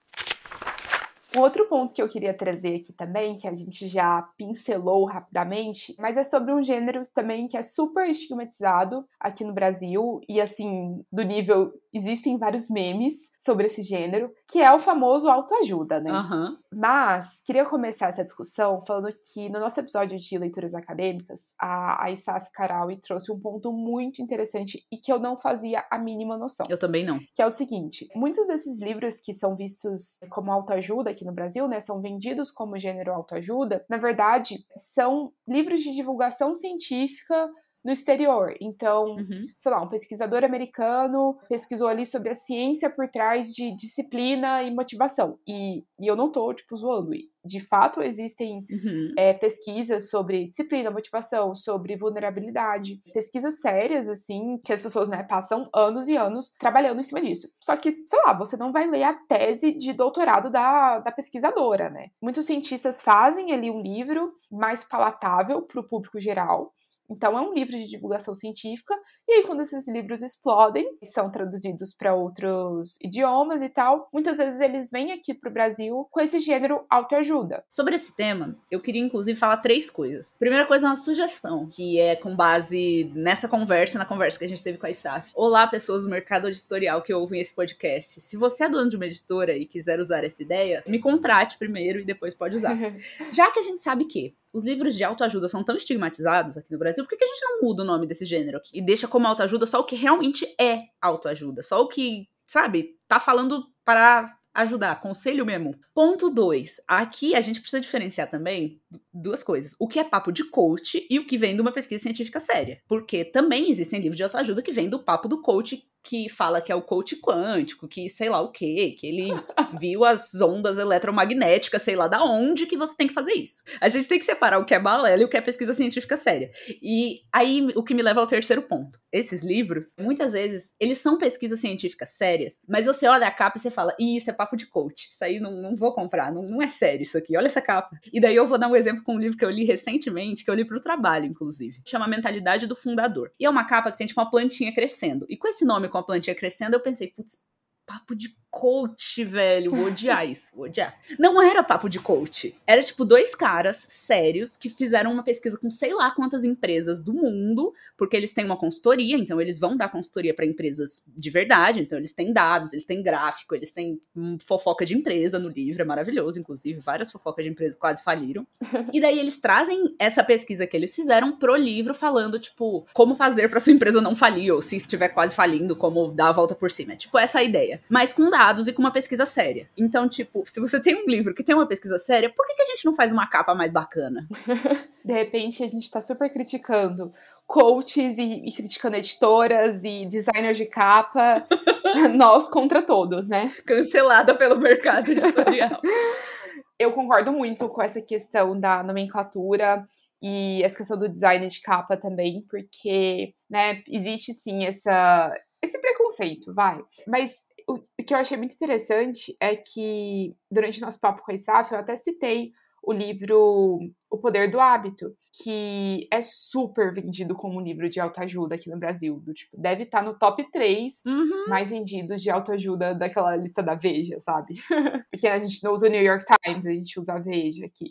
Um 1.36 1.40
outro 1.40 1.66
ponto 1.66 1.94
que 1.94 2.00
eu 2.00 2.08
queria 2.08 2.32
trazer 2.32 2.76
aqui 2.76 2.92
também, 2.92 3.36
que 3.36 3.46
a 3.46 3.52
gente 3.52 3.86
já 3.86 4.22
pincelou 4.36 5.04
rapidamente, 5.04 5.94
mas 5.98 6.16
é 6.16 6.24
sobre 6.24 6.52
um 6.52 6.62
gênero 6.62 7.04
também 7.14 7.46
que 7.46 7.56
é 7.56 7.62
super 7.62 8.08
estigmatizado 8.08 9.04
aqui 9.20 9.44
no 9.44 9.52
Brasil 9.52 10.20
e 10.28 10.40
assim, 10.40 11.04
do 11.12 11.22
nível 11.22 11.72
existem 11.92 12.38
vários 12.38 12.68
memes 12.68 13.30
sobre 13.38 13.66
esse 13.66 13.82
gênero, 13.82 14.32
que 14.50 14.60
é 14.60 14.72
o 14.72 14.78
famoso 14.78 15.28
autoajuda, 15.28 16.00
né? 16.00 16.12
Uhum. 16.12 16.56
Mas 16.72 17.42
queria 17.44 17.64
começar 17.64 18.08
essa 18.08 18.24
discussão 18.24 18.80
falando 18.82 19.08
que 19.32 19.48
no 19.48 19.58
nosso 19.58 19.80
episódio 19.80 20.18
de 20.18 20.38
leituras 20.38 20.74
acadêmicas, 20.74 21.52
a, 21.58 22.04
a 22.04 22.10
Isaf 22.10 22.50
Karawi 22.52 22.96
trouxe 23.00 23.32
um 23.32 23.38
ponto 23.38 23.72
muito 23.72 24.22
interessante 24.22 24.84
e 24.90 24.96
que 24.96 25.12
eu 25.12 25.18
não 25.18 25.36
fazia 25.36 25.84
a 25.90 25.98
mínima 25.98 26.36
noção. 26.36 26.66
Eu 26.68 26.78
também 26.78 27.04
não. 27.04 27.18
Que 27.34 27.42
é 27.42 27.46
o 27.46 27.50
seguinte: 27.50 28.08
muitos 28.14 28.46
desses 28.46 28.80
livros 28.80 29.20
que 29.20 29.34
são 29.34 29.54
vistos 29.54 30.18
como 30.30 30.52
autoajuda 30.52 31.10
aqui 31.18 31.24
no 31.24 31.32
Brasil, 31.32 31.66
né, 31.66 31.80
são 31.80 32.00
vendidos 32.00 32.50
como 32.52 32.78
gênero 32.78 33.12
autoajuda, 33.12 33.84
na 33.88 33.96
verdade, 33.96 34.64
são 34.76 35.32
livros 35.46 35.80
de 35.80 35.94
divulgação 35.94 36.54
científica 36.54 37.50
no 37.88 37.92
exterior. 37.92 38.54
Então, 38.60 39.16
uhum. 39.16 39.46
sei 39.56 39.72
lá, 39.72 39.82
um 39.82 39.88
pesquisador 39.88 40.44
americano 40.44 41.38
pesquisou 41.48 41.88
ali 41.88 42.04
sobre 42.04 42.28
a 42.28 42.34
ciência 42.34 42.90
por 42.90 43.08
trás 43.08 43.54
de 43.54 43.74
disciplina 43.74 44.62
e 44.62 44.74
motivação. 44.74 45.38
E, 45.48 45.78
e 45.98 46.06
eu 46.06 46.14
não 46.14 46.30
tô, 46.30 46.52
tipo, 46.52 46.76
zoando. 46.76 47.08
De 47.44 47.60
fato, 47.60 48.02
existem 48.02 48.66
uhum. 48.70 49.14
é, 49.16 49.32
pesquisas 49.32 50.10
sobre 50.10 50.48
disciplina, 50.48 50.90
motivação, 50.90 51.54
sobre 51.56 51.96
vulnerabilidade. 51.96 53.00
Pesquisas 53.14 53.60
sérias, 53.60 54.06
assim, 54.06 54.58
que 54.62 54.72
as 54.72 54.82
pessoas, 54.82 55.08
né, 55.08 55.22
passam 55.22 55.70
anos 55.74 56.08
e 56.08 56.16
anos 56.16 56.52
trabalhando 56.58 57.00
em 57.00 57.04
cima 57.04 57.22
disso. 57.22 57.48
Só 57.58 57.74
que, 57.76 58.02
sei 58.06 58.18
lá, 58.26 58.36
você 58.36 58.56
não 58.56 58.70
vai 58.70 58.86
ler 58.86 59.04
a 59.04 59.14
tese 59.14 59.72
de 59.72 59.94
doutorado 59.94 60.50
da, 60.50 60.98
da 60.98 61.10
pesquisadora, 61.12 61.88
né? 61.88 62.08
Muitos 62.20 62.44
cientistas 62.44 63.00
fazem 63.00 63.52
ali 63.52 63.70
um 63.70 63.80
livro 63.80 64.34
mais 64.50 64.84
palatável 64.84 65.62
para 65.62 65.80
o 65.80 65.88
público 65.88 66.18
geral, 66.18 66.74
então, 67.10 67.38
é 67.38 67.40
um 67.40 67.54
livro 67.54 67.72
de 67.72 67.86
divulgação 67.86 68.34
científica, 68.34 68.94
e 69.26 69.32
aí, 69.32 69.42
quando 69.42 69.60
esses 69.60 69.86
livros 69.88 70.22
explodem 70.22 70.86
e 71.02 71.06
são 71.06 71.30
traduzidos 71.30 71.94
para 71.94 72.14
outros 72.14 72.98
idiomas 73.02 73.62
e 73.62 73.68
tal, 73.68 74.08
muitas 74.12 74.38
vezes 74.38 74.60
eles 74.60 74.90
vêm 74.90 75.12
aqui 75.12 75.34
para 75.34 75.50
o 75.50 75.52
Brasil 75.52 76.06
com 76.10 76.20
esse 76.20 76.40
gênero 76.40 76.84
autoajuda. 76.88 77.62
Sobre 77.70 77.96
esse 77.96 78.16
tema, 78.16 78.56
eu 78.70 78.80
queria 78.80 79.02
inclusive 79.02 79.38
falar 79.38 79.58
três 79.58 79.90
coisas. 79.90 80.30
Primeira 80.38 80.66
coisa 80.66 80.86
é 80.86 80.90
uma 80.90 80.96
sugestão, 80.96 81.68
que 81.68 81.98
é 81.98 82.16
com 82.16 82.34
base 82.34 83.12
nessa 83.14 83.48
conversa, 83.48 83.98
na 83.98 84.06
conversa 84.06 84.38
que 84.38 84.44
a 84.44 84.48
gente 84.48 84.62
teve 84.62 84.78
com 84.78 84.86
a 84.86 84.90
ISAF. 84.90 85.30
Olá, 85.34 85.66
pessoas 85.66 86.04
do 86.04 86.10
mercado 86.10 86.48
editorial 86.48 87.02
que 87.02 87.12
ouvem 87.12 87.40
esse 87.40 87.54
podcast. 87.54 88.20
Se 88.20 88.36
você 88.36 88.64
é 88.64 88.68
dono 88.68 88.88
de 88.88 88.96
uma 88.96 89.06
editora 89.06 89.56
e 89.56 89.66
quiser 89.66 90.00
usar 90.00 90.24
essa 90.24 90.42
ideia, 90.42 90.82
me 90.86 90.98
contrate 90.98 91.58
primeiro 91.58 92.00
e 92.00 92.04
depois 92.04 92.34
pode 92.34 92.56
usar. 92.56 92.76
Já 93.32 93.50
que 93.50 93.60
a 93.60 93.62
gente 93.62 93.82
sabe 93.82 94.04
que 94.04 94.34
os 94.58 94.64
livros 94.64 94.94
de 94.94 95.04
autoajuda 95.04 95.48
são 95.48 95.64
tão 95.64 95.76
estigmatizados 95.76 96.56
aqui 96.56 96.70
no 96.72 96.78
Brasil, 96.78 97.04
por 97.04 97.16
que, 97.16 97.24
a 97.24 97.26
gente 97.26 97.42
não 97.42 97.60
muda 97.62 97.82
o 97.82 97.86
nome 97.86 98.06
desse 98.06 98.24
gênero 98.24 98.58
aqui? 98.58 98.70
E 98.74 98.82
deixa 98.82 99.08
como 99.08 99.26
autoajuda 99.26 99.66
só 99.66 99.80
o 99.80 99.84
que 99.84 99.96
realmente 99.96 100.46
é 100.60 100.82
autoajuda, 101.00 101.62
só 101.62 101.80
o 101.80 101.88
que, 101.88 102.28
sabe, 102.46 102.96
tá 103.06 103.20
falando 103.20 103.64
para 103.84 104.36
ajudar, 104.54 105.00
conselho 105.00 105.46
mesmo. 105.46 105.78
Ponto 105.94 106.28
2. 106.28 106.80
Aqui 106.88 107.34
a 107.36 107.40
gente 107.40 107.60
precisa 107.60 107.80
diferenciar 107.80 108.28
também 108.28 108.80
duas 109.14 109.42
coisas. 109.42 109.76
O 109.78 109.86
que 109.86 110.00
é 110.00 110.04
papo 110.04 110.32
de 110.32 110.42
coach 110.50 111.06
e 111.08 111.18
o 111.18 111.26
que 111.26 111.38
vem 111.38 111.54
de 111.54 111.62
uma 111.62 111.70
pesquisa 111.70 112.02
científica 112.02 112.40
séria. 112.40 112.82
Porque 112.88 113.24
também 113.24 113.70
existem 113.70 114.00
livros 114.00 114.16
de 114.16 114.24
autoajuda 114.24 114.62
que 114.62 114.72
vêm 114.72 114.88
do 114.88 114.98
papo 114.98 115.28
do 115.28 115.40
coach 115.40 115.86
que 116.08 116.26
fala 116.26 116.62
que 116.62 116.72
é 116.72 116.74
o 116.74 116.80
coach 116.80 117.16
quântico, 117.16 117.86
que 117.86 118.08
sei 118.08 118.30
lá 118.30 118.40
o 118.40 118.50
quê, 118.50 118.96
que 118.98 119.06
ele 119.06 119.28
viu 119.78 120.06
as 120.06 120.40
ondas 120.40 120.78
eletromagnéticas, 120.78 121.82
sei 121.82 121.94
lá 121.94 122.08
da 122.08 122.24
onde 122.24 122.64
que 122.64 122.78
você 122.78 122.96
tem 122.96 123.06
que 123.06 123.12
fazer 123.12 123.34
isso. 123.34 123.62
A 123.78 123.90
gente 123.90 124.08
tem 124.08 124.18
que 124.18 124.24
separar 124.24 124.58
o 124.58 124.64
que 124.64 124.74
é 124.74 124.80
balela 124.80 125.20
e 125.20 125.24
o 125.26 125.28
que 125.28 125.36
é 125.36 125.40
pesquisa 125.42 125.74
científica 125.74 126.16
séria. 126.16 126.50
E 126.82 127.20
aí 127.30 127.68
o 127.76 127.82
que 127.82 127.92
me 127.92 128.00
leva 128.00 128.20
ao 128.20 128.26
terceiro 128.26 128.62
ponto. 128.62 128.98
Esses 129.12 129.42
livros, 129.42 129.94
muitas 129.98 130.32
vezes, 130.32 130.74
eles 130.80 130.96
são 130.96 131.18
pesquisas 131.18 131.60
científicas 131.60 132.08
sérias, 132.10 132.58
mas 132.66 132.86
você 132.86 133.06
olha 133.06 133.26
a 133.26 133.30
capa 133.30 133.58
e 133.58 133.60
você 133.60 133.70
fala, 133.70 133.94
Ih, 133.98 134.16
isso 134.16 134.30
é 134.30 134.32
papo 134.32 134.56
de 134.56 134.66
coach, 134.66 135.08
isso 135.10 135.22
aí 135.22 135.38
não, 135.38 135.60
não 135.60 135.76
vou 135.76 135.92
comprar, 135.92 136.32
não, 136.32 136.42
não 136.42 136.62
é 136.62 136.66
sério 136.66 137.02
isso 137.02 137.18
aqui, 137.18 137.36
olha 137.36 137.46
essa 137.46 137.60
capa. 137.60 137.98
E 138.10 138.18
daí 138.18 138.34
eu 138.34 138.46
vou 138.46 138.56
dar 138.56 138.68
um 138.68 138.76
exemplo 138.76 139.02
com 139.04 139.14
um 139.14 139.18
livro 139.18 139.36
que 139.36 139.44
eu 139.44 139.50
li 139.50 139.64
recentemente, 139.64 140.42
que 140.42 140.50
eu 140.50 140.54
li 140.54 140.64
pro 140.64 140.80
trabalho, 140.80 141.26
inclusive. 141.26 141.82
Chama 141.84 142.08
Mentalidade 142.08 142.66
do 142.66 142.74
Fundador. 142.74 143.30
E 143.38 143.44
é 143.44 143.50
uma 143.50 143.64
capa 143.64 143.92
que 143.92 143.98
tem 143.98 144.06
tipo 144.06 144.20
uma 144.20 144.30
plantinha 144.30 144.72
crescendo. 144.72 145.26
E 145.28 145.36
com 145.36 145.48
esse 145.48 145.66
nome, 145.66 145.88
com 145.98 146.00
a 146.00 146.04
plantinha 146.04 146.36
crescendo, 146.36 146.74
eu 146.74 146.80
pensei, 146.80 147.08
putz, 147.10 147.44
papo 147.86 148.14
de 148.14 148.36
coach, 148.50 149.24
velho. 149.24 149.70
Vou 149.70 149.86
odiar 149.86 150.28
isso, 150.28 150.50
vou 150.54 150.66
odiar. 150.66 150.98
Não 151.18 151.40
era 151.40 151.62
papo 151.62 151.88
de 151.88 151.98
coach. 151.98 152.54
Era 152.66 152.82
tipo 152.82 153.04
dois 153.04 153.34
caras 153.34 153.76
sérios 153.76 154.56
que 154.56 154.68
fizeram 154.68 155.12
uma 155.12 155.22
pesquisa 155.22 155.58
com 155.58 155.70
sei 155.70 155.94
lá 155.94 156.10
quantas 156.10 156.44
empresas 156.44 157.00
do 157.00 157.12
mundo, 157.12 157.72
porque 157.96 158.16
eles 158.16 158.32
têm 158.32 158.44
uma 158.44 158.56
consultoria, 158.56 159.16
então 159.16 159.40
eles 159.40 159.58
vão 159.58 159.76
dar 159.76 159.90
consultoria 159.90 160.34
para 160.34 160.46
empresas 160.46 161.04
de 161.08 161.30
verdade, 161.30 161.80
então 161.80 161.98
eles 161.98 162.12
têm 162.12 162.32
dados, 162.32 162.72
eles 162.72 162.84
têm 162.84 163.02
gráfico, 163.02 163.54
eles 163.54 163.72
têm 163.72 164.00
fofoca 164.44 164.84
de 164.84 164.96
empresa 164.96 165.38
no 165.38 165.48
livro, 165.48 165.82
é 165.82 165.84
maravilhoso, 165.84 166.38
inclusive, 166.38 166.80
várias 166.80 167.10
fofocas 167.10 167.44
de 167.44 167.50
empresa 167.50 167.76
quase 167.76 168.02
faliram. 168.02 168.46
e 168.92 169.00
daí 169.00 169.18
eles 169.18 169.40
trazem 169.40 169.94
essa 169.98 170.24
pesquisa 170.24 170.66
que 170.66 170.76
eles 170.76 170.94
fizeram 170.94 171.36
pro 171.38 171.56
livro 171.56 171.94
falando, 171.94 172.38
tipo, 172.38 172.86
como 172.92 173.14
fazer 173.14 173.48
para 173.48 173.60
sua 173.60 173.72
empresa 173.72 174.00
não 174.00 174.16
falir, 174.16 174.52
ou 174.52 174.62
se 174.62 174.76
estiver 174.76 175.08
quase 175.08 175.34
falindo, 175.34 175.76
como 175.76 176.08
dar 176.12 176.28
a 176.28 176.32
volta 176.32 176.54
por 176.54 176.70
cima. 176.70 176.92
É 176.92 176.96
tipo 176.96 177.18
essa 177.18 177.38
a 177.38 177.44
ideia. 177.44 177.80
Mas 177.88 178.12
com 178.12 178.30
dados 178.38 178.68
e 178.68 178.72
com 178.72 178.80
uma 178.80 178.92
pesquisa 178.92 179.26
séria. 179.26 179.68
Então, 179.76 180.08
tipo, 180.08 180.44
se 180.46 180.60
você 180.60 180.80
tem 180.80 180.94
um 180.94 181.06
livro 181.06 181.34
que 181.34 181.42
tem 181.42 181.56
uma 181.56 181.66
pesquisa 181.66 181.98
séria, 181.98 182.32
por 182.32 182.46
que, 182.46 182.54
que 182.54 182.62
a 182.62 182.66
gente 182.66 182.84
não 182.84 182.94
faz 182.94 183.10
uma 183.10 183.26
capa 183.26 183.52
mais 183.52 183.72
bacana? 183.72 184.28
de 185.04 185.12
repente, 185.12 185.64
a 185.64 185.68
gente 185.68 185.90
tá 185.90 186.00
super 186.00 186.32
criticando 186.32 187.12
coaches 187.44 188.16
e, 188.16 188.44
e, 188.44 188.52
criticando 188.52 188.96
editoras 188.96 189.82
e 189.82 190.06
designers 190.06 190.56
de 190.56 190.66
capa, 190.66 191.44
nós 192.14 192.48
contra 192.48 192.80
todos, 192.80 193.26
né? 193.26 193.52
Cancelada 193.66 194.36
pelo 194.36 194.56
mercado 194.56 195.10
editorial. 195.10 195.80
Eu 196.78 196.92
concordo 196.92 197.32
muito 197.32 197.68
com 197.68 197.82
essa 197.82 198.00
questão 198.00 198.58
da 198.58 198.84
nomenclatura 198.84 199.84
e 200.22 200.62
essa 200.62 200.76
questão 200.76 200.96
do 200.96 201.08
design 201.08 201.44
de 201.44 201.60
capa 201.60 201.96
também, 201.96 202.44
porque, 202.48 203.34
né, 203.50 203.82
existe 203.88 204.32
sim 204.32 204.64
essa, 204.64 205.34
esse 205.60 205.76
preconceito, 205.80 206.54
vai. 206.54 206.78
Mas 207.04 207.48
o, 207.68 208.02
que 208.02 208.14
eu 208.14 208.18
achei 208.18 208.36
muito 208.36 208.54
interessante 208.54 209.36
é 209.38 209.54
que, 209.54 210.34
durante 210.50 210.80
nosso 210.80 210.98
papo 210.98 211.22
com 211.22 211.30
a 211.30 211.34
Isaf, 211.34 211.72
eu 211.72 211.78
até 211.78 211.94
citei 211.96 212.52
o 212.82 212.92
livro 212.92 213.78
O 214.10 214.16
Poder 214.16 214.50
do 214.50 214.58
Hábito, 214.58 215.14
que 215.42 216.08
é 216.10 216.22
super 216.22 216.92
vendido 216.92 217.34
como 217.34 217.58
um 217.58 217.62
livro 217.62 217.88
de 217.90 218.00
autoajuda 218.00 218.54
aqui 218.54 218.70
no 218.70 218.78
Brasil. 218.78 219.20
Do, 219.20 219.34
tipo, 219.34 219.60
deve 219.60 219.82
estar 219.82 219.98
tá 219.98 220.04
no 220.04 220.18
top 220.18 220.50
3 220.50 221.02
uhum. 221.06 221.44
mais 221.48 221.70
vendidos 221.70 222.22
de 222.22 222.30
autoajuda 222.30 222.94
daquela 222.94 223.36
lista 223.36 223.62
da 223.62 223.74
Veja, 223.74 224.18
sabe? 224.20 224.54
Porque 225.10 225.28
a 225.28 225.38
gente 225.38 225.62
não 225.62 225.74
usa 225.74 225.86
o 225.86 225.90
New 225.90 226.02
York 226.02 226.24
Times, 226.24 226.66
a 226.66 226.72
gente 226.72 226.98
usa 226.98 227.12
a 227.14 227.18
Veja 227.18 227.66
aqui. 227.66 227.90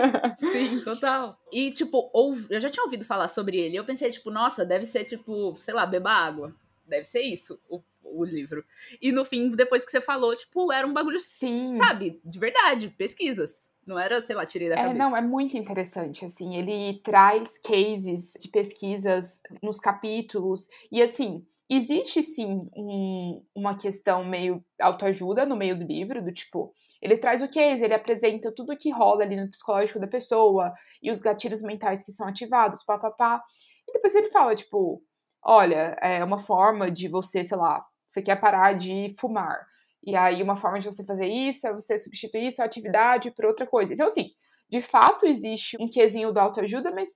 Sim, 0.38 0.80
total. 0.82 1.38
E, 1.52 1.70
tipo, 1.70 2.10
ou, 2.12 2.36
eu 2.48 2.60
já 2.60 2.70
tinha 2.70 2.84
ouvido 2.84 3.04
falar 3.04 3.28
sobre 3.28 3.58
ele. 3.58 3.76
Eu 3.76 3.84
pensei, 3.84 4.10
tipo, 4.10 4.30
nossa, 4.30 4.64
deve 4.64 4.86
ser, 4.86 5.04
tipo, 5.04 5.54
sei 5.56 5.74
lá, 5.74 5.84
beba 5.84 6.10
água. 6.10 6.54
Deve 6.86 7.04
ser 7.04 7.20
isso, 7.20 7.60
o, 7.68 7.82
o 8.12 8.24
livro. 8.24 8.64
E 9.00 9.12
no 9.12 9.24
fim, 9.24 9.50
depois 9.50 9.84
que 9.84 9.90
você 9.90 10.00
falou, 10.00 10.34
tipo, 10.34 10.72
era 10.72 10.86
um 10.86 10.92
bagulho, 10.92 11.20
Sim. 11.20 11.74
sabe, 11.76 12.20
de 12.24 12.38
verdade, 12.38 12.88
pesquisas. 12.88 13.70
Não 13.86 13.98
era, 13.98 14.20
sei 14.20 14.36
lá, 14.36 14.44
tirei 14.44 14.68
da 14.68 14.74
é, 14.74 14.78
cabeça. 14.78 14.98
Não, 14.98 15.16
é 15.16 15.22
muito 15.22 15.56
interessante, 15.56 16.24
assim, 16.24 16.56
ele 16.56 17.00
traz 17.02 17.58
cases 17.58 18.34
de 18.38 18.48
pesquisas 18.48 19.42
nos 19.62 19.78
capítulos, 19.78 20.68
e 20.92 21.00
assim, 21.00 21.46
existe 21.70 22.22
sim 22.22 22.68
um, 22.76 23.42
uma 23.54 23.76
questão 23.76 24.24
meio 24.24 24.62
autoajuda 24.80 25.46
no 25.46 25.56
meio 25.56 25.78
do 25.78 25.86
livro, 25.86 26.22
do 26.22 26.32
tipo, 26.32 26.72
ele 27.00 27.16
traz 27.16 27.42
o 27.42 27.48
case, 27.48 27.84
ele 27.84 27.94
apresenta 27.94 28.52
tudo 28.52 28.72
o 28.72 28.76
que 28.76 28.90
rola 28.90 29.22
ali 29.22 29.36
no 29.36 29.50
psicológico 29.50 30.00
da 30.00 30.06
pessoa, 30.06 30.72
e 31.02 31.10
os 31.10 31.20
gatilhos 31.20 31.62
mentais 31.62 32.04
que 32.04 32.12
são 32.12 32.28
ativados, 32.28 32.84
papapá, 32.84 33.42
e 33.88 33.92
depois 33.92 34.14
ele 34.14 34.30
fala, 34.30 34.54
tipo, 34.54 35.02
olha, 35.42 35.96
é 36.02 36.22
uma 36.22 36.38
forma 36.38 36.90
de 36.90 37.08
você, 37.08 37.42
sei 37.42 37.56
lá, 37.56 37.84
você 38.08 38.22
quer 38.22 38.36
parar 38.36 38.72
de 38.72 39.14
fumar, 39.18 39.66
e 40.08 40.16
aí, 40.16 40.42
uma 40.42 40.56
forma 40.56 40.80
de 40.80 40.86
você 40.86 41.04
fazer 41.04 41.26
isso 41.26 41.66
é 41.66 41.72
você 41.72 41.98
substituir 41.98 42.50
sua 42.52 42.64
atividade 42.64 43.30
por 43.30 43.44
outra 43.44 43.66
coisa. 43.66 43.92
Então, 43.92 44.06
assim, 44.06 44.30
de 44.70 44.80
fato 44.80 45.26
existe 45.26 45.76
um 45.80 45.88
quesinho 45.88 46.32
do 46.32 46.38
autoajuda, 46.38 46.90
mas 46.90 47.10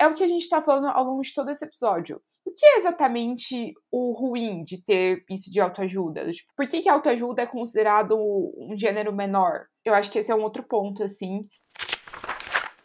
é 0.00 0.06
o 0.06 0.14
que 0.14 0.22
a 0.22 0.28
gente 0.28 0.42
está 0.42 0.62
falando 0.62 0.88
ao 0.88 1.04
longo 1.04 1.22
de 1.22 1.32
todo 1.32 1.50
esse 1.50 1.64
episódio. 1.64 2.20
O 2.44 2.52
que 2.52 2.64
é 2.64 2.78
exatamente 2.78 3.74
o 3.90 4.12
ruim 4.12 4.62
de 4.62 4.80
ter 4.80 5.24
isso 5.28 5.50
de 5.50 5.60
autoajuda? 5.60 6.30
Por 6.56 6.68
que, 6.68 6.80
que 6.80 6.88
autoajuda 6.88 7.42
é 7.42 7.46
considerado 7.46 8.16
um 8.16 8.76
gênero 8.78 9.12
menor? 9.12 9.66
Eu 9.84 9.94
acho 9.94 10.10
que 10.10 10.18
esse 10.20 10.30
é 10.30 10.34
um 10.34 10.42
outro 10.42 10.62
ponto, 10.62 11.02
assim. 11.02 11.48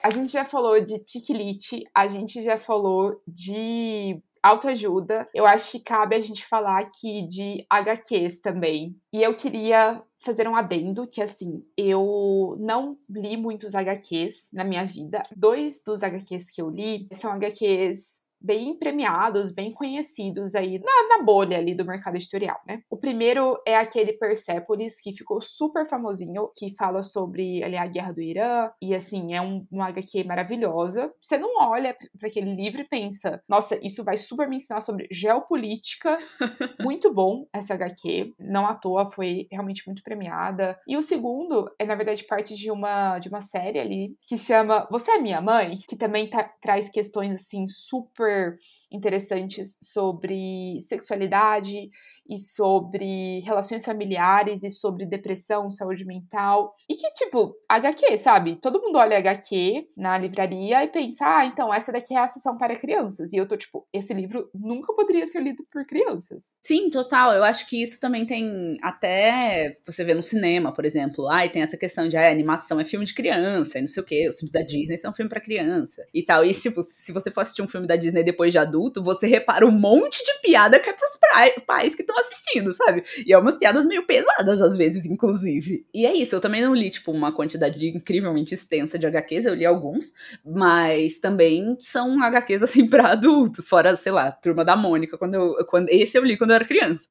A 0.04 0.10
gente 0.10 0.32
já 0.32 0.44
falou 0.44 0.82
de 0.82 0.98
tiquilite, 1.04 1.84
a 1.96 2.08
gente 2.08 2.42
já 2.42 2.58
falou 2.58 3.22
de 3.28 4.20
autoajuda, 4.44 5.28
eu 5.34 5.46
acho 5.46 5.72
que 5.72 5.80
cabe 5.80 6.16
a 6.16 6.20
gente 6.20 6.46
falar 6.46 6.80
aqui 6.80 7.24
de 7.24 7.66
HQs 7.70 8.40
também. 8.40 8.96
E 9.14 9.22
eu 9.22 9.36
queria 9.36 10.02
fazer 10.20 10.48
um 10.48 10.56
adendo 10.56 11.08
que 11.08 11.22
assim, 11.22 11.64
eu 11.76 12.56
não 12.60 12.98
li 13.10 13.38
muitos 13.38 13.74
HQs 13.74 14.50
na 14.54 14.64
minha 14.64 14.86
vida. 14.86 15.22
Dois 15.36 15.82
dos 15.86 16.04
HQs 16.04 16.52
que 16.54 16.62
eu 16.62 16.70
li 16.70 17.08
são 17.14 17.32
HQs 17.32 18.22
bem 18.42 18.78
premiados, 18.78 19.52
bem 19.52 19.72
conhecidos 19.72 20.56
aí 20.56 20.80
na, 20.80 21.18
na, 21.18 21.24
bolha 21.24 21.58
ali 21.58 21.76
do 21.76 21.86
mercado 21.86 22.16
editorial, 22.16 22.60
né? 22.68 22.82
O 22.90 22.98
primeiro 22.98 23.62
é 23.66 23.78
aquele 23.78 24.14
Persepolis, 24.14 25.00
que 25.00 25.14
ficou 25.14 25.42
super 25.42 25.86
famosinho, 25.86 26.50
que 26.58 26.74
fala 26.76 27.04
sobre 27.04 27.64
ali, 27.64 27.78
a 27.78 27.86
guerra 27.86 28.14
do 28.14 28.22
Irã, 28.22 28.70
e 28.82 28.96
assim, 28.96 29.34
é 29.34 29.42
um, 29.42 29.66
uma 29.72 29.88
HQ 29.88 30.24
maravilhosa. 30.24 31.14
Você 31.22 31.38
não 31.38 31.60
olha 31.60 31.96
para 32.18 32.28
aquele 32.28 32.54
livro 32.54 32.82
e 32.82 32.88
pensa, 32.88 33.42
nossa, 33.48 33.80
isso 33.86 34.04
vai 34.04 34.18
super 34.18 34.50
me 34.50 34.58
ensinar 34.58 34.82
sobre 34.82 35.08
geopolítica. 35.12 36.18
muito 36.82 37.14
bom 37.14 37.46
essa 37.54 37.76
HQ, 37.76 38.34
não 38.40 38.66
à 38.66 38.74
toa, 38.74 39.10
foi 39.10 39.48
realmente 39.52 39.84
muito 39.86 40.02
premiada. 40.02 40.80
E 40.88 40.98
o 40.98 41.02
segundo 41.02 41.70
é, 41.78 41.86
na 41.86 41.96
verdade, 41.96 42.24
parte 42.24 42.56
de 42.56 42.72
uma, 42.72 43.20
de 43.20 43.30
uma 43.30 43.42
série 43.42 43.80
ali 43.80 44.16
que 44.28 44.38
chama 44.38 44.88
Você 44.90 45.12
é 45.12 45.20
Minha 45.20 45.42
Mãe, 45.42 45.76
que 45.88 45.96
também 45.96 46.30
tá, 46.30 46.44
traz 46.62 46.90
questões 46.90 47.34
assim 47.34 47.68
super 47.68 48.31
super 48.32 48.58
interessantes 48.92 49.78
sobre 49.82 50.80
sexualidade 50.82 51.90
e 52.30 52.40
sobre 52.40 53.42
relações 53.42 53.84
familiares 53.84 54.64
e 54.64 54.72
sobre 54.72 55.06
depressão, 55.06 55.70
saúde 55.70 56.06
mental. 56.06 56.76
E 56.90 56.96
que, 56.96 57.10
tipo, 57.12 57.56
HQ, 57.70 58.18
sabe? 58.18 58.56
Todo 58.56 58.82
mundo 58.82 58.98
olha 58.98 59.18
HQ 59.18 59.90
na 59.96 60.18
livraria 60.18 60.84
e 60.84 60.88
pensa, 60.88 61.26
ah, 61.26 61.46
então 61.46 61.74
essa 61.74 61.92
daqui 61.92 62.14
é 62.14 62.20
a 62.20 62.28
sessão 62.28 62.58
para 62.58 62.76
crianças. 62.76 63.34
E 63.34 63.38
eu 63.38 63.48
tô, 63.48 63.58
tipo, 63.58 63.88
esse 63.94 64.14
livro 64.14 64.50
nunca 64.54 64.94
poderia 64.94 65.26
ser 65.28 65.42
lido 65.42 65.66
por 65.72 65.86
crianças. 65.86 66.58
Sim, 66.62 66.90
total. 66.90 67.34
Eu 67.34 67.44
acho 67.44 67.68
que 67.68 67.82
isso 67.82 68.00
também 68.00 68.26
tem 68.26 68.78
até 68.82 69.78
você 69.86 70.04
vê 70.04 70.14
no 70.14 70.24
cinema, 70.24 70.74
por 70.74 70.86
exemplo. 70.86 71.28
Ai, 71.30 71.50
tem 71.50 71.62
essa 71.62 71.78
questão 71.78 72.08
de 72.08 72.18
ah, 72.18 72.30
animação 72.30 72.80
é 72.80 72.86
filme 72.86 73.06
de 73.06 73.14
criança 73.14 73.78
e 73.78 73.82
não 73.82 73.88
sei 73.88 74.02
o 74.02 74.06
quê. 74.06 74.28
Os 74.28 74.38
filmes 74.38 74.52
da 74.52 74.62
Disney 74.62 74.98
são 74.98 75.14
filme 75.14 75.30
para 75.30 75.42
criança 75.42 76.06
e 76.14 76.24
tal. 76.24 76.46
E, 76.46 76.52
tipo, 76.52 76.82
se 76.82 77.12
você 77.12 77.32
for 77.32 77.42
assistir 77.42 77.62
um 77.62 77.68
filme 77.68 77.88
da 77.88 77.96
Disney 77.96 78.24
depois 78.24 78.52
de 78.52 78.58
adulto, 78.58 79.04
você 79.04 79.28
repara 79.28 79.66
um 79.66 79.72
monte 79.72 80.24
de 80.24 80.42
piada 80.42 80.80
que 80.80 80.90
é 80.90 80.94
pros 80.94 81.18
pais 81.66 81.96
que 81.96 82.04
estão 82.12 82.20
assistindo, 82.20 82.72
sabe? 82.74 83.04
E 83.26 83.34
é 83.34 83.38
umas 83.38 83.58
piadas 83.58 83.86
meio 83.86 84.06
pesadas, 84.06 84.62
às 84.62 84.78
vezes, 84.78 85.06
inclusive. 85.06 85.86
E 85.94 86.06
é 86.06 86.14
isso, 86.14 86.36
eu 86.36 86.42
também 86.42 86.62
não 86.62 86.76
li, 86.76 86.90
tipo, 86.90 87.12
uma 87.12 87.32
quantidade 87.32 87.88
incrivelmente 87.88 88.54
extensa 88.54 89.00
de 89.00 89.08
HQs, 89.08 89.46
eu 89.46 89.54
li 89.56 89.66
alguns, 89.66 90.14
mas 90.46 91.20
também 91.20 91.78
são 91.80 92.22
HQs, 92.24 92.64
assim, 92.64 92.88
pra 92.88 93.12
adultos, 93.12 93.68
fora, 93.68 93.96
sei 93.96 94.12
lá, 94.12 94.32
Turma 94.32 94.64
da 94.66 94.76
Mônica, 94.76 95.18
quando 95.18 95.36
eu, 95.36 95.66
quando, 95.68 95.90
esse 95.90 96.18
eu 96.18 96.24
li 96.24 96.38
quando 96.38 96.52
eu 96.52 96.56
era 96.56 96.66
criança. 96.66 97.08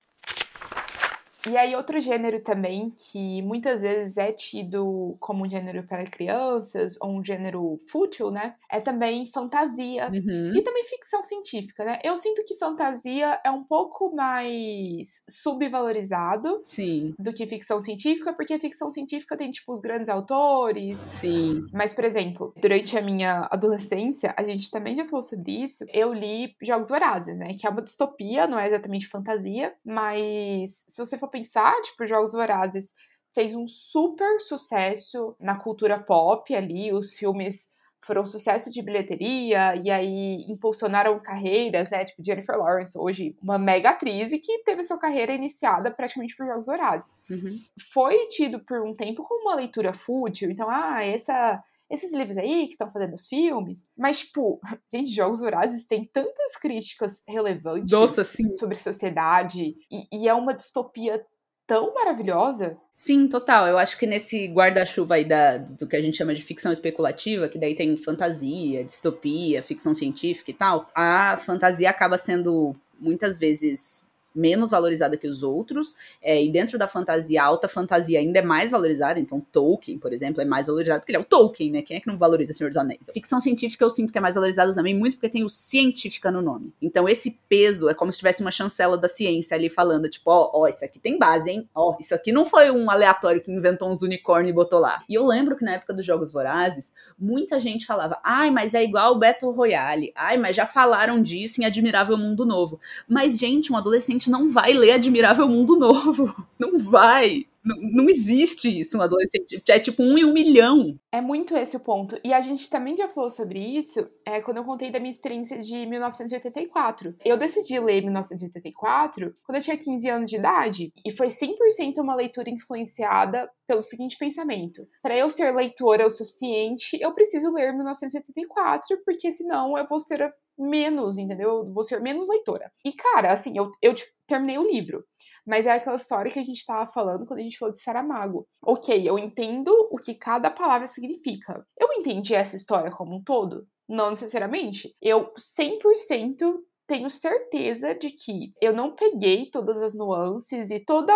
E 1.48 1.56
aí, 1.56 1.74
outro 1.74 1.98
gênero 2.00 2.40
também 2.40 2.92
que 2.96 3.40
muitas 3.42 3.82
vezes 3.82 4.16
é 4.16 4.30
tido 4.30 5.16
como 5.18 5.44
um 5.44 5.50
gênero 5.50 5.82
para 5.84 6.04
crianças, 6.04 6.98
ou 7.00 7.10
um 7.10 7.24
gênero 7.24 7.80
fútil, 7.86 8.30
né? 8.30 8.54
É 8.70 8.80
também 8.80 9.26
fantasia. 9.26 10.10
Uhum. 10.10 10.52
E 10.54 10.62
também 10.62 10.84
ficção 10.84 11.22
científica, 11.22 11.84
né? 11.84 11.98
Eu 12.04 12.18
sinto 12.18 12.44
que 12.44 12.56
fantasia 12.56 13.40
é 13.44 13.50
um 13.50 13.64
pouco 13.64 14.14
mais 14.14 15.24
subvalorizado 15.28 16.60
Sim. 16.62 17.14
do 17.18 17.32
que 17.32 17.46
ficção 17.46 17.80
científica, 17.80 18.32
porque 18.32 18.58
ficção 18.58 18.90
científica 18.90 19.36
tem, 19.36 19.50
tipo, 19.50 19.72
os 19.72 19.80
grandes 19.80 20.08
autores. 20.08 20.98
Sim. 21.12 21.66
Mas, 21.72 21.94
por 21.94 22.04
exemplo, 22.04 22.52
durante 22.60 22.98
a 22.98 23.02
minha 23.02 23.48
adolescência, 23.50 24.34
a 24.36 24.42
gente 24.42 24.70
também 24.70 24.94
já 24.94 25.06
falou 25.06 25.22
sobre 25.22 25.52
isso, 25.52 25.84
eu 25.92 26.12
li 26.12 26.54
Jogos 26.60 26.88
Vorazes, 26.90 27.38
né? 27.38 27.54
Que 27.58 27.66
é 27.66 27.70
uma 27.70 27.82
distopia, 27.82 28.46
não 28.46 28.58
é 28.58 28.66
exatamente 28.66 29.06
fantasia, 29.06 29.72
mas 29.84 30.84
se 30.86 30.98
você 30.98 31.16
for 31.16 31.29
pensar, 31.30 31.74
tipo, 31.82 32.06
Jogos 32.06 32.32
Vorazes 32.32 32.94
fez 33.34 33.54
um 33.54 33.66
super 33.66 34.40
sucesso 34.40 35.36
na 35.38 35.56
cultura 35.56 35.98
pop 35.98 36.54
ali, 36.54 36.92
os 36.92 37.14
filmes 37.14 37.72
foram 38.02 38.22
um 38.22 38.26
sucesso 38.26 38.72
de 38.72 38.82
bilheteria 38.82 39.76
e 39.76 39.90
aí 39.90 40.44
impulsionaram 40.48 41.20
carreiras, 41.20 41.90
né? 41.90 42.04
Tipo 42.04 42.24
Jennifer 42.24 42.56
Lawrence, 42.56 42.98
hoje 42.98 43.36
uma 43.42 43.58
mega 43.58 43.90
atriz 43.90 44.32
e 44.32 44.38
que 44.38 44.62
teve 44.64 44.82
sua 44.82 44.98
carreira 44.98 45.32
iniciada 45.32 45.90
praticamente 45.90 46.34
por 46.34 46.46
Jogos 46.46 46.66
Vorazes. 46.66 47.22
Uhum. 47.30 47.60
Foi 47.92 48.26
tido 48.28 48.58
por 48.60 48.82
um 48.82 48.94
tempo 48.94 49.22
como 49.22 49.42
uma 49.42 49.54
leitura 49.54 49.92
fútil, 49.92 50.50
então, 50.50 50.68
ah, 50.70 51.04
essa 51.04 51.62
esses 51.90 52.12
livros 52.12 52.36
aí 52.36 52.66
que 52.66 52.72
estão 52.72 52.90
fazendo 52.90 53.14
os 53.14 53.26
filmes. 53.26 53.86
Mas, 53.96 54.20
tipo, 54.20 54.60
gente, 54.92 55.10
Jogos 55.10 55.40
Vorazes 55.40 55.86
tem 55.86 56.08
tantas 56.12 56.56
críticas 56.56 57.22
relevantes 57.26 57.90
Nossa, 57.90 58.22
sobre 58.24 58.76
sociedade 58.76 59.74
e, 59.90 60.06
e 60.12 60.28
é 60.28 60.34
uma 60.34 60.54
distopia 60.54 61.24
tão 61.66 61.92
maravilhosa. 61.94 62.76
Sim, 62.96 63.28
total. 63.28 63.66
Eu 63.66 63.78
acho 63.78 63.96
que 63.96 64.06
nesse 64.06 64.46
guarda-chuva 64.48 65.14
aí 65.14 65.24
da, 65.24 65.56
do 65.56 65.86
que 65.86 65.96
a 65.96 66.02
gente 66.02 66.16
chama 66.16 66.34
de 66.34 66.42
ficção 66.42 66.72
especulativa, 66.72 67.48
que 67.48 67.58
daí 67.58 67.74
tem 67.74 67.96
fantasia, 67.96 68.84
distopia, 68.84 69.62
ficção 69.62 69.94
científica 69.94 70.50
e 70.50 70.54
tal, 70.54 70.90
a 70.94 71.38
fantasia 71.38 71.88
acaba 71.88 72.18
sendo 72.18 72.74
muitas 72.98 73.38
vezes 73.38 74.06
menos 74.34 74.70
valorizada 74.70 75.16
que 75.16 75.26
os 75.26 75.42
outros, 75.42 75.96
é, 76.22 76.42
e 76.42 76.50
dentro 76.50 76.78
da 76.78 76.86
fantasia, 76.86 77.42
a 77.42 77.46
alta 77.46 77.68
fantasia 77.68 78.18
ainda 78.18 78.38
é 78.38 78.42
mais 78.42 78.70
valorizada, 78.70 79.18
então 79.18 79.40
Tolkien, 79.40 79.98
por 79.98 80.12
exemplo, 80.12 80.40
é 80.40 80.44
mais 80.44 80.66
valorizado 80.66 81.00
porque 81.00 81.12
ele 81.12 81.18
é 81.18 81.20
o 81.20 81.24
Tolkien, 81.24 81.70
né? 81.70 81.82
Quem 81.82 81.96
é 81.96 82.00
que 82.00 82.06
não 82.06 82.16
valoriza 82.16 82.52
Senhor 82.52 82.70
dos 82.70 82.76
Anéis? 82.76 83.08
A 83.08 83.12
ficção 83.12 83.40
científica 83.40 83.84
eu 83.84 83.90
sinto 83.90 84.12
que 84.12 84.18
é 84.18 84.20
mais 84.20 84.34
valorizada 84.34 84.74
também, 84.74 84.94
muito 84.94 85.16
porque 85.16 85.28
tem 85.28 85.44
o 85.44 85.48
científica 85.48 86.30
no 86.30 86.42
nome. 86.42 86.72
Então 86.80 87.08
esse 87.08 87.38
peso 87.48 87.88
é 87.88 87.94
como 87.94 88.12
se 88.12 88.18
tivesse 88.18 88.40
uma 88.40 88.50
chancela 88.50 88.96
da 88.96 89.08
ciência 89.08 89.56
ali 89.56 89.68
falando, 89.68 90.08
tipo, 90.08 90.30
ó, 90.30 90.50
ó, 90.52 90.68
isso 90.68 90.84
aqui 90.84 90.98
tem 90.98 91.18
base, 91.18 91.50
hein? 91.50 91.68
Ó, 91.74 91.96
isso 92.00 92.14
aqui 92.14 92.32
não 92.32 92.44
foi 92.44 92.70
um 92.70 92.90
aleatório 92.90 93.40
que 93.40 93.50
inventou 93.50 93.90
uns 93.90 94.02
unicórnios 94.02 94.50
e 94.50 94.54
botou 94.54 94.78
lá. 94.78 95.02
E 95.08 95.14
eu 95.14 95.26
lembro 95.26 95.56
que 95.56 95.64
na 95.64 95.72
época 95.72 95.92
dos 95.92 96.04
Jogos 96.04 96.32
Vorazes, 96.32 96.92
muita 97.18 97.58
gente 97.58 97.86
falava, 97.86 98.18
ai, 98.22 98.50
mas 98.50 98.74
é 98.74 98.82
igual 98.82 99.14
o 99.14 99.18
Battle 99.18 99.52
Royale, 99.52 100.12
ai, 100.14 100.36
mas 100.36 100.56
já 100.56 100.66
falaram 100.66 101.22
disso 101.22 101.60
em 101.60 101.64
Admirável 101.64 102.16
Mundo 102.16 102.44
Novo. 102.44 102.80
Mas, 103.08 103.38
gente, 103.38 103.72
um 103.72 103.76
adolescente 103.76 104.19
não 104.28 104.48
vai 104.48 104.72
ler 104.72 104.92
Admirável 104.92 105.48
Mundo 105.48 105.78
Novo. 105.78 106.34
Não 106.58 106.78
vai. 106.78 107.46
Não, 107.64 107.76
não 107.76 108.08
existe 108.08 108.80
isso 108.80 108.98
um 108.98 109.02
adolescente. 109.02 109.62
É 109.68 109.78
tipo 109.78 110.02
um 110.02 110.16
em 110.16 110.24
um 110.24 110.32
milhão. 110.32 110.98
É 111.12 111.20
muito 111.20 111.56
esse 111.56 111.76
o 111.76 111.80
ponto. 111.80 112.18
E 112.24 112.32
a 112.32 112.40
gente 112.40 112.68
também 112.68 112.96
já 112.96 113.08
falou 113.08 113.30
sobre 113.30 113.58
isso 113.58 114.08
é, 114.26 114.40
quando 114.40 114.58
eu 114.58 114.64
contei 114.64 114.90
da 114.90 114.98
minha 114.98 115.10
experiência 115.10 115.58
de 115.58 115.86
1984. 115.86 117.14
Eu 117.24 117.36
decidi 117.36 117.78
ler 117.78 118.02
1984 118.02 119.34
quando 119.42 119.56
eu 119.56 119.62
tinha 119.62 119.76
15 119.76 120.08
anos 120.08 120.30
de 120.30 120.36
idade. 120.36 120.92
E 121.04 121.10
foi 121.10 121.28
100% 121.28 121.98
uma 121.98 122.14
leitura 122.14 122.50
influenciada 122.50 123.50
pelo 123.66 123.82
seguinte 123.82 124.16
pensamento: 124.18 124.86
para 125.02 125.16
eu 125.16 125.30
ser 125.30 125.54
leitora 125.54 126.06
o 126.06 126.10
suficiente, 126.10 126.98
eu 127.00 127.12
preciso 127.12 127.52
ler 127.52 127.72
1984, 127.72 128.98
porque 129.04 129.30
senão 129.30 129.76
eu 129.78 129.86
vou 129.86 130.00
ser 130.00 130.32
menos, 130.60 131.18
entendeu? 131.18 131.48
Eu 131.50 131.72
vou 131.72 131.82
ser 131.82 132.00
menos 132.00 132.28
leitora. 132.28 132.70
E, 132.84 132.92
cara, 132.92 133.32
assim, 133.32 133.56
eu, 133.56 133.70
eu 133.82 133.94
terminei 134.26 134.58
o 134.58 134.66
livro. 134.66 135.04
Mas 135.46 135.66
é 135.66 135.72
aquela 135.72 135.96
história 135.96 136.30
que 136.30 136.38
a 136.38 136.44
gente 136.44 136.58
estava 136.58 136.86
falando 136.86 137.26
quando 137.26 137.40
a 137.40 137.42
gente 137.42 137.58
falou 137.58 137.72
de 137.72 137.80
Saramago. 137.80 138.46
Ok, 138.62 139.08
eu 139.08 139.18
entendo 139.18 139.70
o 139.90 139.96
que 139.96 140.14
cada 140.14 140.50
palavra 140.50 140.86
significa. 140.86 141.66
Eu 141.78 141.88
entendi 141.94 142.34
essa 142.34 142.56
história 142.56 142.90
como 142.90 143.16
um 143.16 143.22
todo? 143.22 143.66
Não 143.88 144.10
necessariamente. 144.10 144.94
Eu 145.00 145.32
100% 145.34 146.60
tenho 146.86 147.10
certeza 147.10 147.94
de 147.94 148.10
que 148.10 148.52
eu 148.60 148.72
não 148.72 148.94
peguei 148.94 149.50
todas 149.50 149.80
as 149.80 149.94
nuances 149.94 150.70
e 150.70 150.84
toda 150.84 151.14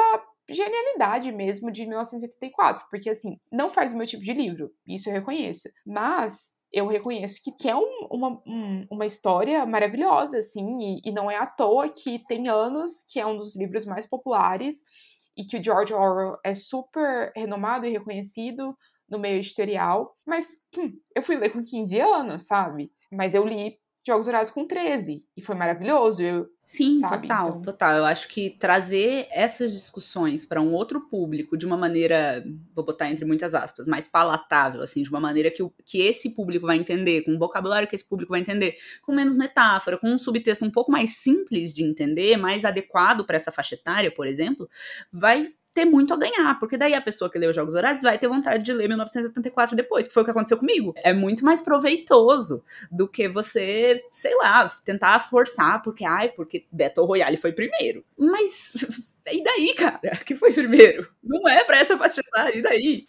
genialidade 0.49 1.33
mesmo 1.33 1.71
de 1.71 1.87
1984, 1.87 2.87
porque 2.91 3.11
assim, 3.11 3.39
não 3.51 3.71
faz 3.71 3.93
o 3.93 3.97
meu 3.97 4.07
tipo 4.07 4.23
de 4.23 4.33
livro, 4.33 4.71
isso 4.87 5.09
eu 5.09 5.15
reconheço, 5.15 5.69
mas 5.87 6.63
eu 6.73 6.87
reconheço 6.87 7.41
que, 7.43 7.53
que 7.53 7.69
é 7.69 7.77
um, 7.77 8.09
uma, 8.11 8.43
um, 8.47 8.87
uma 8.91 9.07
história 9.07 9.65
maravilhosa, 9.65 10.39
assim, 10.39 10.67
e, 10.81 11.01
e 11.09 11.13
não 11.13 11.31
é 11.31 11.37
à 11.37 11.47
toa 11.47 11.89
que 11.89 12.19
tem 12.27 12.49
anos 12.49 13.05
que 13.11 13.21
é 13.21 13.27
um 13.27 13.37
dos 13.37 13.57
livros 13.57 13.87
mais 13.87 14.07
populares 14.07 14.83
e 15.37 15.45
que 15.45 15.57
o 15.57 15.65
George 15.65 15.95
Orwell 15.95 16.39
é 16.45 16.55
super 16.55 17.33
renomado 17.37 17.87
e 17.87 17.91
reconhecido 17.91 18.77
no 19.09 19.19
meio 19.19 19.37
editorial, 19.37 20.17
mas 20.27 20.47
hum, 20.77 20.93
eu 21.15 21.23
fui 21.23 21.37
ler 21.37 21.51
com 21.51 21.63
15 21.63 22.01
anos, 22.01 22.47
sabe? 22.47 22.91
Mas 23.13 23.35
eu 23.35 23.47
li 23.47 23.79
Jogos 24.07 24.29
Horários 24.29 24.51
com 24.51 24.67
13 24.67 25.25
e 25.37 25.43
foi 25.43 25.55
maravilhoso. 25.55 26.23
Eu, 26.23 26.47
Sim, 26.67 26.97
sabe? 26.97 27.29
total, 27.29 27.49
então... 27.49 27.63
total. 27.63 27.97
Eu 27.99 28.05
acho 28.05 28.27
que 28.29 28.51
trazer 28.51 29.27
essas 29.31 29.73
discussões 29.73 30.45
para 30.45 30.61
um 30.61 30.73
outro 30.73 31.01
público 31.09 31.57
de 31.57 31.67
uma 31.67 31.77
maneira, 31.77 32.45
vou 32.75 32.85
botar 32.85 33.11
entre 33.11 33.25
muitas 33.25 33.55
aspas, 33.55 33.87
mais 33.87 34.09
palatável, 34.09 34.83
assim, 34.83 35.03
de 35.03 35.11
uma 35.11 35.21
maneira 35.21 35.51
que, 35.51 35.63
o, 35.63 35.73
que 35.85 35.99
esse 35.99 36.35
público 36.35 36.67
vai 36.67 36.77
entender, 36.77 37.23
com 37.23 37.33
um 37.33 37.39
vocabulário 37.39 37.87
que 37.87 37.95
esse 37.95 38.05
público 38.05 38.33
vai 38.33 38.41
entender, 38.41 38.77
com 39.03 39.13
menos 39.13 39.37
metáfora, 39.37 39.99
com 39.99 40.09
um 40.09 40.19
subtexto 40.19 40.65
um 40.65 40.71
pouco 40.71 40.91
mais 40.91 41.19
simples 41.19 41.75
de 41.75 41.85
entender, 41.85 42.37
mais 42.37 42.65
adequado 42.65 43.25
para 43.25 43.37
essa 43.37 43.53
faixa 43.53 43.75
etária, 43.75 44.11
por 44.11 44.27
exemplo, 44.27 44.69
vai 45.13 45.47
ter 45.75 45.85
muito 45.85 46.15
a 46.15 46.17
ganhar, 46.17 46.59
porque 46.61 46.79
daí 46.79 46.95
a 46.95 47.01
pessoa 47.01 47.29
que 47.29 47.37
leu 47.37 47.53
Jogos 47.53 47.75
Horários 47.75 48.03
vai 48.03 48.17
ter 48.17 48.29
vontade 48.29 48.63
de 48.63 48.73
ler 48.73 48.87
1984 48.87 49.75
depois, 49.75 50.07
que 50.07 50.15
foi 50.15 50.23
o 50.23 50.25
que 50.25 50.31
aconteceu 50.31 50.57
comigo. 50.57 50.95
É 50.97 51.13
muito 51.13 51.45
mais 51.45 51.61
proveitoso 51.61 52.63
do 52.91 53.09
que 53.09 53.29
você, 53.29 54.01
sei 54.13 54.35
lá, 54.37 54.71
tentar 54.85 55.19
forçar, 55.19 55.83
porque, 55.83 56.05
ai, 56.05 56.29
porque 56.29 56.65
Battle 56.71 57.05
Royale 57.05 57.37
foi 57.37 57.53
primeiro. 57.53 58.05
Mas, 58.17 58.85
e 59.27 59.43
daí, 59.43 59.75
cara, 59.75 60.01
que 60.25 60.37
foi 60.37 60.53
primeiro? 60.53 61.09
Não 61.23 61.49
é 61.49 61.65
pra 61.65 61.81
essa 61.81 61.99
faixa 61.99 62.21
etária, 62.21 62.57
e 62.57 62.63
daí? 62.63 63.07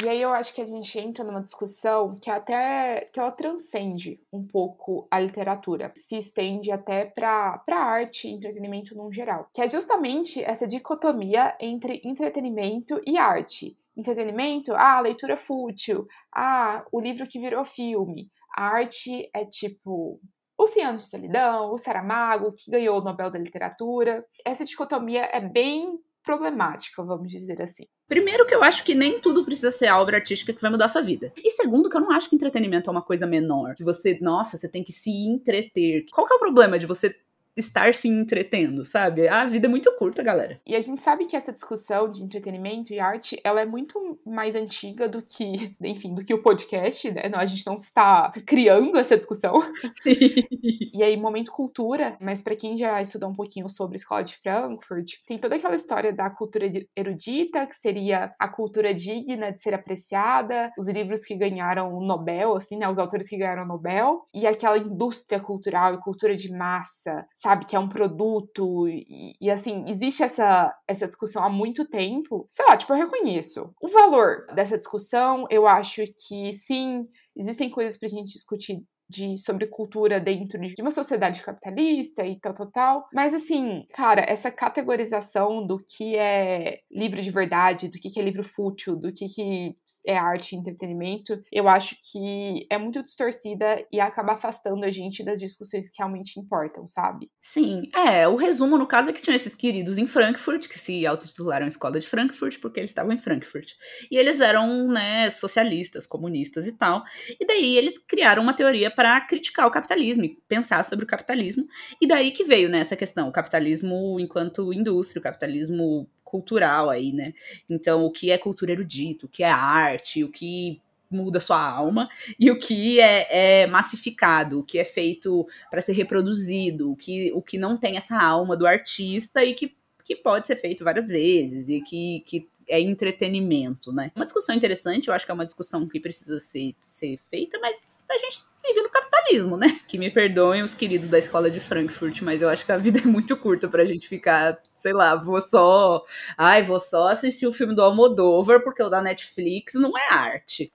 E 0.00 0.08
aí 0.08 0.22
eu 0.22 0.32
acho 0.32 0.54
que 0.54 0.62
a 0.62 0.66
gente 0.66 0.98
entra 0.98 1.22
numa 1.22 1.42
discussão 1.42 2.14
que 2.14 2.30
até 2.30 3.08
que 3.12 3.20
ela 3.20 3.30
transcende 3.30 4.18
um 4.32 4.46
pouco 4.46 5.06
a 5.10 5.20
literatura, 5.20 5.92
se 5.94 6.16
estende 6.16 6.72
até 6.72 7.04
para 7.04 7.60
arte 7.68 8.26
e 8.26 8.30
entretenimento 8.30 8.94
no 8.94 9.12
geral, 9.12 9.50
que 9.52 9.60
é 9.60 9.68
justamente 9.68 10.42
essa 10.42 10.66
dicotomia 10.66 11.54
entre 11.60 12.00
entretenimento 12.04 13.00
e 13.06 13.18
arte. 13.18 13.76
Entretenimento, 13.94 14.72
ah, 14.74 14.98
leitura 15.00 15.36
fútil, 15.36 16.06
ah, 16.34 16.82
o 16.90 16.98
livro 16.98 17.26
que 17.26 17.38
virou 17.38 17.62
filme. 17.62 18.30
A 18.56 18.68
arte 18.68 19.28
é 19.34 19.44
tipo 19.44 20.18
o 20.56 20.66
Cem 20.68 20.94
de 20.94 21.02
Solidão, 21.02 21.72
o 21.72 21.76
Saramago, 21.76 22.52
que 22.52 22.70
ganhou 22.70 22.98
o 22.98 23.04
Nobel 23.04 23.30
da 23.30 23.38
Literatura. 23.38 24.24
Essa 24.44 24.64
dicotomia 24.64 25.28
é 25.32 25.40
bem 25.40 25.98
problemática, 26.22 27.02
vamos 27.02 27.28
dizer 27.28 27.60
assim. 27.60 27.86
Primeiro 28.12 28.44
que 28.44 28.54
eu 28.54 28.62
acho 28.62 28.84
que 28.84 28.94
nem 28.94 29.18
tudo 29.18 29.42
precisa 29.42 29.70
ser 29.70 29.86
a 29.86 29.98
obra 29.98 30.18
artística 30.18 30.52
que 30.52 30.60
vai 30.60 30.70
mudar 30.70 30.84
a 30.84 30.88
sua 30.88 31.00
vida. 31.00 31.32
E 31.34 31.50
segundo 31.50 31.88
que 31.88 31.96
eu 31.96 32.00
não 32.02 32.12
acho 32.12 32.28
que 32.28 32.36
entretenimento 32.36 32.90
é 32.90 32.92
uma 32.92 33.00
coisa 33.00 33.26
menor, 33.26 33.74
que 33.74 33.82
você, 33.82 34.18
nossa, 34.20 34.58
você 34.58 34.68
tem 34.68 34.84
que 34.84 34.92
se 34.92 35.10
entreter. 35.10 36.04
Qual 36.12 36.26
que 36.26 36.34
é 36.34 36.36
o 36.36 36.38
problema 36.38 36.78
de 36.78 36.84
você 36.84 37.16
estar 37.56 37.94
se 37.94 38.08
entretendo, 38.08 38.84
sabe? 38.84 39.28
A 39.28 39.44
vida 39.46 39.66
é 39.66 39.70
muito 39.70 39.90
curta, 39.96 40.22
galera. 40.22 40.60
E 40.66 40.74
a 40.74 40.80
gente 40.80 41.02
sabe 41.02 41.26
que 41.26 41.36
essa 41.36 41.52
discussão 41.52 42.10
de 42.10 42.22
entretenimento 42.22 42.92
e 42.92 43.00
arte, 43.00 43.40
ela 43.44 43.60
é 43.60 43.66
muito 43.66 44.18
mais 44.26 44.54
antiga 44.54 45.08
do 45.08 45.22
que, 45.22 45.74
enfim, 45.82 46.14
do 46.14 46.24
que 46.24 46.34
o 46.34 46.42
podcast, 46.42 47.10
né? 47.10 47.28
Não, 47.28 47.38
a 47.38 47.46
gente 47.46 47.66
não 47.66 47.74
está 47.74 48.32
criando 48.46 48.96
essa 48.98 49.16
discussão. 49.16 49.60
Sim. 50.02 50.12
E 50.94 51.02
aí, 51.02 51.16
momento 51.16 51.50
cultura, 51.50 52.18
mas 52.20 52.42
para 52.42 52.54
quem 52.54 52.76
já 52.76 53.00
estudou 53.00 53.30
um 53.30 53.34
pouquinho 53.34 53.66
sobre 53.68 53.96
a 53.96 54.00
escola 54.00 54.22
de 54.22 54.36
Frankfurt, 54.36 55.14
tem 55.26 55.38
toda 55.38 55.56
aquela 55.56 55.74
história 55.74 56.12
da 56.12 56.28
cultura 56.28 56.70
erudita, 56.94 57.66
que 57.66 57.74
seria 57.74 58.34
a 58.38 58.46
cultura 58.46 58.92
digna 58.92 59.50
de 59.50 59.62
ser 59.62 59.72
apreciada, 59.72 60.70
os 60.78 60.88
livros 60.88 61.24
que 61.24 61.34
ganharam 61.34 61.94
o 61.94 62.04
Nobel, 62.04 62.54
assim, 62.54 62.76
né? 62.76 62.86
Os 62.88 62.98
autores 62.98 63.26
que 63.26 63.38
ganharam 63.38 63.64
o 63.64 63.66
Nobel, 63.66 64.22
e 64.34 64.46
aquela 64.46 64.76
indústria 64.76 65.40
cultural 65.40 65.94
e 65.94 66.00
cultura 66.00 66.36
de 66.36 66.52
massa, 66.52 67.26
sabe, 67.42 67.66
que 67.66 67.74
é 67.74 67.78
um 67.78 67.88
produto, 67.88 68.86
e, 68.88 69.34
e, 69.40 69.50
assim, 69.50 69.84
existe 69.88 70.22
essa, 70.22 70.72
essa 70.86 71.08
discussão 71.08 71.42
há 71.42 71.50
muito 71.50 71.84
tempo. 71.84 72.48
Sei 72.52 72.64
lá, 72.64 72.76
tipo, 72.76 72.92
eu 72.92 72.96
reconheço. 72.96 73.74
O 73.82 73.88
valor 73.88 74.46
dessa 74.54 74.78
discussão, 74.78 75.44
eu 75.50 75.66
acho 75.66 76.04
que 76.06 76.52
sim, 76.52 77.04
existem 77.36 77.68
coisas 77.68 77.98
pra 77.98 78.08
gente 78.08 78.32
discutir 78.32 78.80
de, 79.12 79.36
sobre 79.36 79.66
cultura 79.66 80.18
dentro 80.18 80.58
de 80.58 80.80
uma 80.80 80.90
sociedade 80.90 81.42
capitalista 81.42 82.24
e 82.24 82.40
tal, 82.40 82.54
tal, 82.54 82.70
tal. 82.70 83.08
Mas 83.12 83.34
assim, 83.34 83.86
cara, 83.92 84.24
essa 84.26 84.50
categorização 84.50 85.66
do 85.66 85.78
que 85.78 86.16
é 86.16 86.80
livro 86.90 87.20
de 87.20 87.30
verdade, 87.30 87.88
do 87.88 87.98
que 87.98 88.18
é 88.18 88.22
livro 88.22 88.42
fútil, 88.42 88.96
do 88.96 89.12
que 89.12 89.76
é 90.06 90.16
arte 90.16 90.54
e 90.54 90.58
entretenimento, 90.58 91.42
eu 91.52 91.68
acho 91.68 91.96
que 92.10 92.66
é 92.70 92.78
muito 92.78 93.02
distorcida 93.02 93.84
e 93.92 94.00
acaba 94.00 94.32
afastando 94.32 94.84
a 94.84 94.90
gente 94.90 95.22
das 95.22 95.38
discussões 95.38 95.90
que 95.90 95.98
realmente 95.98 96.40
importam, 96.40 96.88
sabe? 96.88 97.30
Sim, 97.40 97.90
é. 97.94 98.26
O 98.26 98.36
resumo, 98.36 98.78
no 98.78 98.86
caso, 98.86 99.10
é 99.10 99.12
que 99.12 99.20
tinham 99.20 99.36
esses 99.36 99.54
queridos 99.54 99.98
em 99.98 100.06
Frankfurt, 100.06 100.68
que 100.68 100.78
se 100.78 101.06
autotitularam 101.06 101.66
Escola 101.66 102.00
de 102.00 102.08
Frankfurt, 102.08 102.58
porque 102.60 102.80
eles 102.80 102.90
estavam 102.90 103.12
em 103.12 103.18
Frankfurt. 103.18 103.72
E 104.10 104.16
eles 104.16 104.40
eram, 104.40 104.88
né, 104.88 105.30
socialistas, 105.30 106.06
comunistas 106.06 106.66
e 106.66 106.72
tal. 106.72 107.02
E 107.38 107.46
daí 107.46 107.76
eles 107.76 107.98
criaram 107.98 108.42
uma 108.42 108.54
teoria 108.54 108.90
para 108.90 109.01
para 109.02 109.20
criticar 109.22 109.66
o 109.66 109.70
capitalismo 109.72 110.24
e 110.24 110.38
pensar 110.46 110.84
sobre 110.84 111.04
o 111.04 111.08
capitalismo. 111.08 111.66
E 112.00 112.06
daí 112.06 112.30
que 112.30 112.44
veio 112.44 112.68
né, 112.68 112.78
essa 112.78 112.94
questão, 112.94 113.28
o 113.28 113.32
capitalismo 113.32 114.20
enquanto 114.20 114.72
indústria, 114.72 115.18
o 115.18 115.22
capitalismo 115.22 116.08
cultural 116.22 116.88
aí, 116.88 117.12
né? 117.12 117.34
Então, 117.68 118.04
o 118.04 118.12
que 118.12 118.30
é 118.30 118.38
cultura 118.38 118.70
erudita, 118.70 119.26
o 119.26 119.28
que 119.28 119.42
é 119.42 119.50
arte, 119.50 120.22
o 120.22 120.30
que 120.30 120.80
muda 121.10 121.40
sua 121.40 121.60
alma 121.60 122.08
e 122.38 122.48
o 122.48 122.56
que 122.60 123.00
é, 123.00 123.62
é 123.62 123.66
massificado, 123.66 124.60
o 124.60 124.64
que 124.64 124.78
é 124.78 124.84
feito 124.84 125.48
para 125.68 125.80
ser 125.80 125.94
reproduzido, 125.94 126.92
o 126.92 126.94
que, 126.94 127.32
o 127.34 127.42
que 127.42 127.58
não 127.58 127.76
tem 127.76 127.96
essa 127.96 128.22
alma 128.22 128.56
do 128.56 128.68
artista 128.68 129.44
e 129.44 129.52
que, 129.52 129.76
que 130.04 130.14
pode 130.14 130.46
ser 130.46 130.54
feito 130.54 130.84
várias 130.84 131.08
vezes 131.08 131.68
e 131.68 131.80
que, 131.80 132.22
que 132.24 132.48
é 132.68 132.80
entretenimento, 132.80 133.92
né? 133.92 134.10
Uma 134.14 134.24
discussão 134.24 134.54
interessante, 134.54 135.08
eu 135.08 135.14
acho 135.14 135.24
que 135.24 135.30
é 135.30 135.34
uma 135.34 135.44
discussão 135.44 135.88
que 135.88 136.00
precisa 136.00 136.38
ser, 136.40 136.74
ser 136.82 137.18
feita, 137.30 137.58
mas 137.60 137.96
a 138.08 138.18
gente 138.18 138.40
vive 138.66 138.82
no 138.82 138.90
capitalismo, 138.90 139.56
né? 139.56 139.80
Que 139.86 139.98
me 139.98 140.10
perdoem 140.10 140.62
os 140.62 140.74
queridos 140.74 141.08
da 141.08 141.18
escola 141.18 141.50
de 141.50 141.60
Frankfurt, 141.60 142.22
mas 142.22 142.40
eu 142.40 142.48
acho 142.48 142.64
que 142.64 142.72
a 142.72 142.76
vida 142.76 143.00
é 143.00 143.06
muito 143.06 143.36
curta 143.36 143.68
pra 143.68 143.84
gente 143.84 144.08
ficar, 144.08 144.60
sei 144.74 144.92
lá, 144.92 145.14
vou 145.14 145.40
só. 145.40 146.04
Ai, 146.36 146.62
vou 146.62 146.80
só 146.80 147.08
assistir 147.08 147.46
o 147.46 147.52
filme 147.52 147.74
do 147.74 147.82
Almodóvar, 147.82 148.62
porque 148.62 148.82
o 148.82 148.88
da 148.88 149.02
Netflix 149.02 149.74
não 149.74 149.96
é 149.96 150.12
arte. 150.12 150.72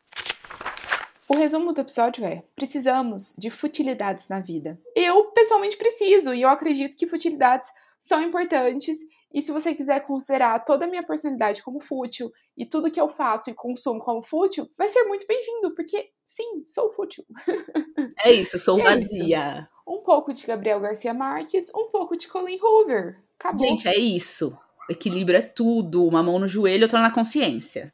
O 1.27 1.35
resumo 1.35 1.73
do 1.73 1.81
episódio 1.81 2.25
é: 2.25 2.43
precisamos 2.55 3.35
de 3.37 3.49
futilidades 3.49 4.27
na 4.27 4.39
vida. 4.39 4.79
Eu, 4.95 5.25
pessoalmente, 5.25 5.77
preciso, 5.77 6.33
e 6.33 6.41
eu 6.41 6.49
acredito 6.49 6.95
que 6.95 7.07
futilidades 7.07 7.69
são 7.99 8.21
importantes 8.21 8.97
e 9.33 9.41
se 9.41 9.51
você 9.51 9.75
quiser 9.75 9.99
considerar 10.05 10.63
toda 10.63 10.85
a 10.85 10.87
minha 10.87 11.03
personalidade 11.03 11.61
como 11.61 11.79
fútil 11.79 12.31
e 12.55 12.65
tudo 12.65 12.89
que 12.89 12.99
eu 12.99 13.09
faço 13.09 13.49
e 13.49 13.53
consumo 13.53 13.99
como 13.99 14.23
fútil, 14.23 14.69
vai 14.77 14.87
ser 14.87 15.03
muito 15.03 15.27
bem-vindo, 15.27 15.75
porque 15.75 16.09
sim, 16.23 16.63
sou 16.65 16.89
fútil. 16.91 17.25
É 18.23 18.31
isso, 18.31 18.57
sou 18.57 18.79
é 18.79 18.83
vazia. 18.83 19.59
Isso. 19.59 19.67
Um 19.87 20.01
pouco 20.01 20.33
de 20.33 20.45
Gabriel 20.45 20.79
Garcia 20.79 21.13
Marques, 21.13 21.71
um 21.73 21.89
pouco 21.89 22.17
de 22.17 22.27
Colin 22.27 22.59
Hoover. 22.61 23.23
Acabou. 23.39 23.67
Gente, 23.67 23.87
é 23.87 23.97
isso. 23.97 24.57
O 24.89 24.91
equilíbrio 24.91 25.37
é 25.37 25.41
tudo. 25.41 26.05
Uma 26.05 26.23
mão 26.23 26.39
no 26.39 26.47
joelho, 26.47 26.83
outra 26.83 26.99
na 26.99 27.11
consciência. 27.11 27.93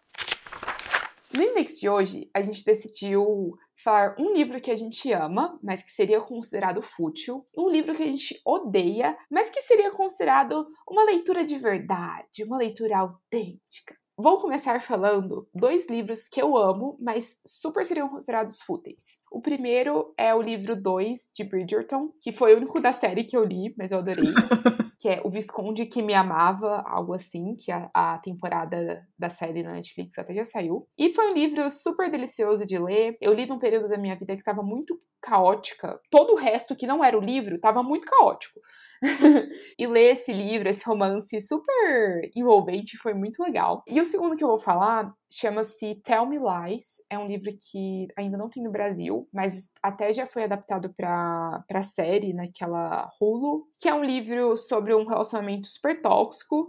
No 1.33 1.41
index 1.41 1.79
de 1.79 1.89
hoje, 1.89 2.29
a 2.31 2.43
gente 2.43 2.63
decidiu 2.63 3.57
falar 3.75 4.15
um 4.19 4.33
livro 4.33 4.61
que 4.61 4.69
a 4.69 4.75
gente 4.75 5.11
ama, 5.11 5.59
mas 5.63 5.81
que 5.81 5.89
seria 5.89 6.21
considerado 6.21 6.79
fútil, 6.79 7.43
um 7.57 7.69
livro 7.69 7.95
que 7.95 8.03
a 8.03 8.07
gente 8.07 8.39
odeia, 8.45 9.17
mas 9.31 9.49
que 9.49 9.63
seria 9.63 9.89
considerado 9.89 10.67
uma 10.87 11.03
leitura 11.03 11.43
de 11.43 11.57
verdade, 11.57 12.43
uma 12.43 12.57
leitura 12.57 12.99
autêntica. 12.99 13.97
Vou 14.15 14.37
começar 14.37 14.79
falando 14.79 15.47
dois 15.55 15.89
livros 15.89 16.27
que 16.27 16.39
eu 16.39 16.55
amo, 16.55 16.95
mas 17.01 17.41
super 17.47 17.83
seriam 17.83 18.07
considerados 18.07 18.61
fúteis. 18.61 19.21
O 19.31 19.41
primeiro 19.41 20.13
é 20.15 20.33
o 20.35 20.41
livro 20.41 20.79
2 20.79 21.31
de 21.33 21.43
Bridgerton, 21.43 22.11
que 22.21 22.31
foi 22.31 22.53
o 22.53 22.57
único 22.57 22.79
da 22.79 22.91
série 22.91 23.23
que 23.23 23.35
eu 23.35 23.43
li, 23.43 23.73
mas 23.75 23.91
eu 23.91 23.97
adorei. 23.97 24.23
que 25.03 25.09
é 25.09 25.21
O 25.25 25.29
Visconde 25.29 25.85
que 25.85 26.01
Me 26.01 26.13
Amava, 26.13 26.81
algo 26.87 27.13
assim, 27.13 27.55
que 27.55 27.71
a, 27.71 27.89
a, 27.93 28.17
temporada 28.19 29.05
da 29.19 29.29
série 29.29 29.61
na 29.63 29.73
Netflix 29.73 30.17
até 30.17 30.33
já 30.33 30.45
saiu. 30.45 30.87
E 30.97 31.11
foi 31.11 31.31
um 31.31 31.33
livro 31.33 31.69
super 31.69 32.09
delicioso 32.09 32.65
de 32.65 32.77
ler. 32.77 33.17
Eu 33.19 33.33
li 33.33 33.45
num 33.45 33.59
período 33.59 33.89
da 33.89 33.97
minha 33.97 34.15
vida 34.15 34.33
que 34.33 34.41
estava 34.41 34.61
muito 34.63 34.97
caótica. 35.23 35.99
Todo 36.11 36.33
o 36.33 36.37
resto 36.37 36.75
que 36.75 36.85
não 36.85 37.03
era 37.03 37.17
o 37.17 37.21
livro 37.21 37.55
estava 37.55 37.81
muito 37.81 38.05
caótico. 38.05 38.59
e 39.77 39.85
ler 39.85 40.13
esse 40.13 40.31
livro, 40.31 40.69
esse 40.69 40.85
romance 40.85 41.41
super 41.41 42.31
envolvente, 42.35 42.97
foi 42.97 43.13
muito 43.13 43.43
legal. 43.43 43.83
E 43.87 43.99
o 43.99 44.05
segundo 44.05 44.37
que 44.37 44.43
eu 44.43 44.47
vou 44.47 44.57
falar 44.57 45.13
chama-se 45.31 45.95
Tell 46.03 46.25
Me 46.25 46.37
Lies. 46.37 47.03
É 47.09 47.17
um 47.17 47.27
livro 47.27 47.51
que 47.69 48.07
ainda 48.17 48.37
não 48.37 48.49
tem 48.49 48.63
no 48.63 48.71
Brasil, 48.71 49.27
mas 49.33 49.71
até 49.81 50.13
já 50.13 50.25
foi 50.25 50.43
adaptado 50.43 50.93
para 50.93 51.83
série 51.83 52.33
naquela 52.33 53.09
Hulu, 53.19 53.65
que 53.79 53.89
é 53.89 53.93
um 53.93 54.03
livro 54.03 54.55
sobre 54.55 54.93
um 54.93 55.05
relacionamento 55.05 55.67
super 55.67 55.99
tóxico 56.01 56.67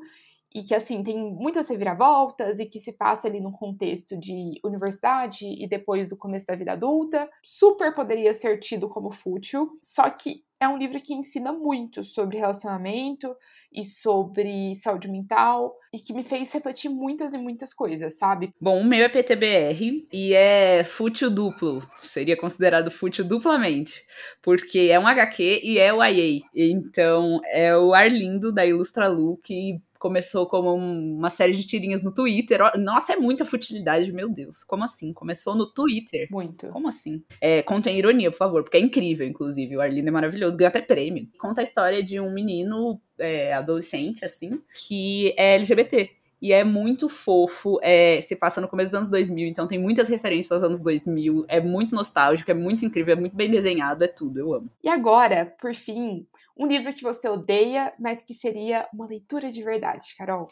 e 0.55 0.62
que 0.62 0.75
assim 0.75 1.03
tem 1.03 1.19
muitas 1.19 1.69
reviravoltas 1.69 2.61
e 2.61 2.67
que 2.67 2.79
se 2.79 2.93
passa 2.93 3.27
ali 3.27 3.40
num 3.40 3.51
contexto 3.51 4.17
de 4.17 4.61
universidade 4.64 5.45
e 5.45 5.67
depois 5.67 6.09
do 6.09 6.17
começo 6.17 6.47
da 6.47 6.55
vida 6.55 6.73
adulta, 6.73 7.29
super 7.43 7.93
poderia 7.93 8.33
ser 8.33 8.59
tido 8.61 8.88
como 8.88 9.11
fútil, 9.11 9.77
só 9.83 10.09
que 10.09 10.45
é 10.61 10.69
um 10.69 10.79
livro 10.79 11.01
que 11.01 11.12
ensina 11.12 11.53
muito 11.53 12.05
sobre 12.05 12.38
relacionamento 12.38 13.35
e 13.73 13.85
sobre 13.85 14.75
saúde 14.77 15.09
mental 15.09 15.77
e 15.93 15.99
que 15.99 16.12
me 16.12 16.23
fez 16.23 16.53
refletir 16.53 16.88
muitas 16.88 17.35
e 17.35 17.38
muitas 17.38 17.75
coisas, 17.75 18.17
sabe? 18.17 18.55
Bom, 18.61 18.81
o 18.81 18.85
meu 18.85 19.05
é 19.05 19.09
PTBR 19.09 20.07
e 20.12 20.33
é 20.33 20.85
fútil 20.85 21.29
duplo, 21.29 21.87
seria 22.01 22.37
considerado 22.37 22.90
fútil 22.90 23.25
duplamente, 23.25 24.07
porque 24.40 24.88
é 24.90 24.99
um 24.99 25.07
HQ 25.07 25.61
e 25.64 25.79
é 25.79 25.93
o 25.93 26.03
IA. 26.05 26.40
Então, 26.55 27.40
é 27.47 27.77
o 27.77 27.93
Arlindo 27.93 28.53
da 28.53 28.64
Ilustra 28.64 29.09
Lu 29.09 29.37
que 29.43 29.81
começou 30.05 30.47
como 30.47 30.75
uma 30.75 31.31
série 31.31 31.55
de 31.55 31.67
tirinhas 31.67 32.03
no 32.03 32.12
Twitter. 32.12 32.61
Nossa, 32.77 33.14
é 33.14 33.17
muita 33.17 33.43
futilidade, 33.43 34.12
meu 34.12 34.29
Deus. 34.29 34.62
Como 34.62 34.85
assim? 34.85 35.14
Começou 35.14 35.55
no 35.55 35.64
Twitter. 35.64 36.29
Muito. 36.31 36.69
Como 36.69 36.87
assim? 36.87 37.25
É, 37.40 37.62
contém 37.62 37.99
ironia, 37.99 38.31
por 38.31 38.37
favor, 38.37 38.62
porque 38.62 38.77
é 38.77 38.81
incrível, 38.81 39.27
inclusive. 39.27 39.75
O 39.75 39.81
Arlindo 39.81 40.09
é 40.09 40.11
maravilhoso, 40.11 40.59
ganhou 40.59 40.69
até 40.69 40.83
prêmio. 40.83 41.27
Conta 41.38 41.62
a 41.62 41.64
história 41.64 42.05
de 42.05 42.21
um 42.21 42.31
menino 42.31 43.01
é, 43.19 43.55
adolescente, 43.55 44.27
assim, 44.27 44.61
que 44.87 45.33
é 45.38 45.55
LGBT. 45.55 46.11
E 46.44 46.52
é 46.52 46.62
muito 46.62 47.09
fofo, 47.09 47.78
é, 47.83 48.20
se 48.20 48.37
passa 48.37 48.61
no 48.61 48.68
começo 48.68 48.90
dos 48.90 48.98
anos 48.98 49.09
2000, 49.09 49.48
então 49.48 49.66
tem 49.66 49.78
muitas 49.78 50.11
referências 50.11 50.52
aos 50.52 50.62
anos 50.62 50.83
2000, 50.83 51.46
é 51.48 51.59
muito 51.59 51.94
nostálgico, 51.94 52.50
é 52.50 52.54
muito 52.54 52.85
incrível, 52.85 53.14
é 53.14 53.18
muito 53.18 53.35
bem 53.35 53.50
desenhado, 53.50 54.04
é 54.04 54.09
tudo, 54.09 54.38
eu 54.38 54.52
amo. 54.52 54.70
E 54.83 54.90
agora, 54.90 55.57
por 55.59 55.74
fim, 55.74 56.26
um 56.54 56.66
livro 56.66 56.92
que 56.92 57.02
você 57.02 57.30
odeia, 57.30 57.94
mas 57.98 58.20
que 58.20 58.35
seria 58.35 58.87
uma 58.92 59.07
leitura 59.07 59.50
de 59.50 59.62
verdade, 59.62 60.14
Carol. 60.18 60.46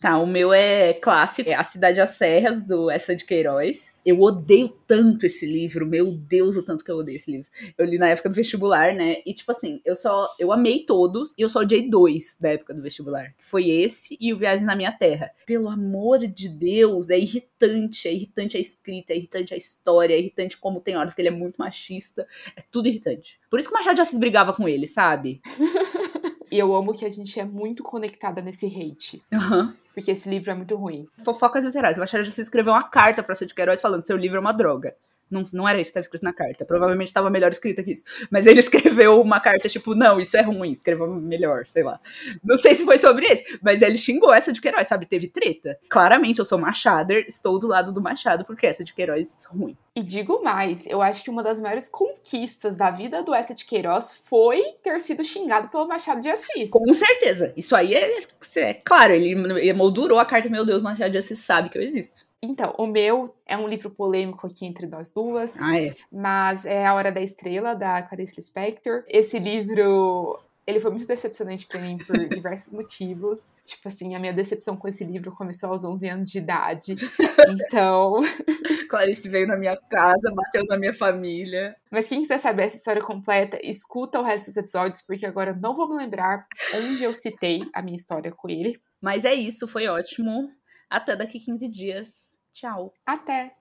Tá, 0.00 0.16
o 0.16 0.26
meu 0.26 0.52
é 0.52 0.92
clássico, 0.92 1.50
é 1.50 1.54
A 1.54 1.64
Cidade 1.64 2.00
às 2.00 2.10
Serras, 2.10 2.64
do 2.64 2.88
Essa 2.88 3.16
de 3.16 3.24
Queiroz. 3.24 3.90
Eu 4.06 4.20
odeio 4.20 4.68
tanto 4.86 5.26
esse 5.26 5.44
livro, 5.44 5.84
meu 5.84 6.12
Deus, 6.12 6.56
o 6.56 6.62
tanto 6.62 6.84
que 6.84 6.90
eu 6.90 6.98
odeio 6.98 7.16
esse 7.16 7.32
livro. 7.32 7.48
Eu 7.76 7.84
li 7.84 7.98
na 7.98 8.08
época 8.08 8.28
do 8.28 8.34
vestibular, 8.34 8.94
né? 8.94 9.16
E 9.26 9.34
tipo 9.34 9.50
assim, 9.50 9.80
eu 9.84 9.96
só 9.96 10.28
eu 10.38 10.52
amei 10.52 10.84
todos 10.84 11.34
e 11.36 11.42
eu 11.42 11.48
só 11.48 11.60
odiei 11.60 11.90
dois 11.90 12.36
da 12.40 12.50
época 12.50 12.72
do 12.72 12.80
vestibular, 12.80 13.34
que 13.36 13.44
foi 13.44 13.68
esse 13.70 14.16
e 14.20 14.32
o 14.32 14.38
Viagem 14.38 14.64
na 14.64 14.76
Minha 14.76 14.92
Terra. 14.92 15.32
Pelo 15.44 15.68
amor 15.68 16.20
de 16.28 16.48
Deus, 16.48 17.10
é 17.10 17.18
irritante, 17.18 18.06
é 18.06 18.12
irritante 18.12 18.56
a 18.56 18.60
escrita, 18.60 19.12
é 19.12 19.16
irritante 19.16 19.52
a 19.52 19.56
história, 19.56 20.14
é 20.14 20.18
irritante 20.18 20.56
como 20.56 20.80
tem 20.80 20.96
horas 20.96 21.12
que 21.12 21.20
ele 21.20 21.28
é 21.28 21.32
muito 21.32 21.56
machista, 21.56 22.24
é 22.56 22.62
tudo 22.70 22.86
irritante. 22.86 23.38
Por 23.50 23.58
isso 23.58 23.68
que 23.68 23.74
o 23.74 23.76
Machado 23.76 23.96
de 23.96 24.02
Assis 24.02 24.18
brigava 24.18 24.52
com 24.52 24.68
ele, 24.68 24.86
sabe? 24.86 25.42
E 26.50 26.58
eu 26.58 26.74
amo 26.74 26.94
que 26.94 27.04
a 27.04 27.10
gente 27.10 27.38
é 27.38 27.44
muito 27.44 27.82
conectada 27.82 28.40
nesse 28.40 28.66
hate. 28.66 29.22
Uhum. 29.32 29.74
Porque 29.98 30.12
esse 30.12 30.30
livro 30.30 30.48
é 30.52 30.54
muito 30.54 30.76
ruim. 30.76 31.08
Fofocas 31.24 31.64
literárias. 31.64 31.98
O 31.98 32.00
Machado 32.00 32.22
de 32.22 32.30
Assis 32.30 32.46
escreveu 32.46 32.72
uma 32.72 32.88
carta 32.88 33.20
pra 33.20 33.34
de 33.34 33.52
Queiroz 33.52 33.80
falando 33.80 34.06
seu 34.06 34.16
livro 34.16 34.36
é 34.36 34.40
uma 34.40 34.52
droga. 34.52 34.94
Não, 35.30 35.42
não 35.52 35.68
era 35.68 35.80
isso 35.80 35.88
que 35.88 35.98
estava 35.98 36.04
escrito 36.04 36.24
na 36.24 36.32
carta. 36.32 36.64
Provavelmente 36.64 37.08
estava 37.08 37.30
melhor 37.30 37.50
escrita 37.50 37.82
que 37.82 37.92
isso. 37.92 38.04
Mas 38.30 38.46
ele 38.46 38.60
escreveu 38.60 39.20
uma 39.20 39.40
carta 39.40 39.68
tipo, 39.68 39.94
não, 39.94 40.20
isso 40.20 40.36
é 40.36 40.42
ruim, 40.42 40.72
escreva 40.72 41.06
melhor, 41.06 41.66
sei 41.66 41.82
lá. 41.82 42.00
Não 42.42 42.56
sei 42.56 42.74
se 42.74 42.84
foi 42.84 42.98
sobre 42.98 43.26
isso, 43.26 43.58
mas 43.62 43.82
ele 43.82 43.98
xingou 43.98 44.32
essa 44.32 44.52
de 44.52 44.60
Queiroz, 44.60 44.88
sabe? 44.88 45.06
Teve 45.06 45.28
treta. 45.28 45.78
Claramente, 45.88 46.38
eu 46.38 46.44
sou 46.44 46.58
Machader, 46.58 47.24
estou 47.28 47.58
do 47.58 47.66
lado 47.66 47.92
do 47.92 48.00
Machado, 48.00 48.44
porque 48.44 48.66
essa 48.66 48.84
de 48.84 48.94
Queiroz 48.94 49.46
ruim. 49.50 49.76
E 49.98 50.02
digo 50.02 50.40
mais, 50.44 50.86
eu 50.86 51.02
acho 51.02 51.24
que 51.24 51.28
uma 51.28 51.42
das 51.42 51.60
maiores 51.60 51.88
conquistas 51.88 52.76
da 52.76 52.88
vida 52.88 53.20
do 53.20 53.34
Essa 53.34 53.52
de 53.52 53.64
Queiroz 53.64 54.12
foi 54.12 54.62
ter 54.80 55.00
sido 55.00 55.24
xingado 55.24 55.68
pelo 55.70 55.88
Machado 55.88 56.20
de 56.20 56.28
Assis. 56.28 56.70
Com 56.70 56.94
certeza. 56.94 57.52
Isso 57.56 57.74
aí 57.74 57.94
é, 57.94 58.20
é 58.58 58.74
claro, 58.74 59.12
ele 59.12 59.32
emoldurou 59.68 60.20
a 60.20 60.24
carta, 60.24 60.48
meu 60.48 60.64
Deus, 60.64 60.82
Machado 60.82 61.10
de 61.10 61.18
Assis 61.18 61.40
sabe 61.40 61.68
que 61.68 61.76
eu 61.76 61.82
existo. 61.82 62.27
Então, 62.42 62.74
o 62.78 62.86
meu 62.86 63.34
é 63.44 63.56
um 63.56 63.66
livro 63.66 63.90
polêmico 63.90 64.46
aqui 64.46 64.64
entre 64.64 64.86
nós 64.86 65.10
duas. 65.10 65.58
Ah, 65.60 65.80
é. 65.80 65.94
Mas 66.10 66.64
é 66.64 66.86
A 66.86 66.94
Hora 66.94 67.10
da 67.10 67.20
Estrela, 67.20 67.74
da 67.74 68.00
Clarice 68.02 68.36
Lispector. 68.36 69.02
Esse 69.08 69.38
livro 69.38 70.38
ele 70.68 70.80
foi 70.80 70.90
muito 70.90 71.06
decepcionante 71.06 71.66
para 71.66 71.80
mim 71.80 71.96
por 71.96 72.14
diversos 72.28 72.74
motivos. 72.74 73.54
Tipo 73.64 73.88
assim, 73.88 74.14
a 74.14 74.18
minha 74.18 74.34
decepção 74.34 74.76
com 74.76 74.86
esse 74.86 75.02
livro 75.02 75.32
começou 75.32 75.70
aos 75.70 75.82
11 75.82 76.08
anos 76.08 76.30
de 76.30 76.38
idade. 76.38 76.94
Então. 77.48 78.20
Clarice 78.90 79.28
veio 79.28 79.46
na 79.46 79.56
minha 79.56 79.76
casa, 79.76 80.30
bateu 80.34 80.64
na 80.66 80.76
minha 80.76 80.92
família. 80.92 81.74
Mas 81.90 82.08
quem 82.08 82.20
quiser 82.20 82.38
saber 82.38 82.64
essa 82.64 82.76
história 82.76 83.00
completa, 83.00 83.58
escuta 83.62 84.18
o 84.18 84.22
resto 84.22 84.46
dos 84.46 84.56
episódios, 84.56 85.00
porque 85.02 85.24
agora 85.24 85.52
eu 85.52 85.56
não 85.56 85.74
vou 85.74 85.88
me 85.88 85.96
lembrar 85.96 86.44
onde 86.74 87.02
eu 87.02 87.14
citei 87.14 87.62
a 87.72 87.80
minha 87.80 87.96
história 87.96 88.32
com 88.32 88.50
ele. 88.50 88.78
Mas 89.00 89.24
é 89.24 89.32
isso, 89.32 89.68
foi 89.68 89.86
ótimo. 89.86 90.50
Até 90.90 91.14
daqui 91.14 91.38
15 91.38 91.68
dias. 91.68 92.38
Tchau. 92.50 92.94
Até! 93.04 93.54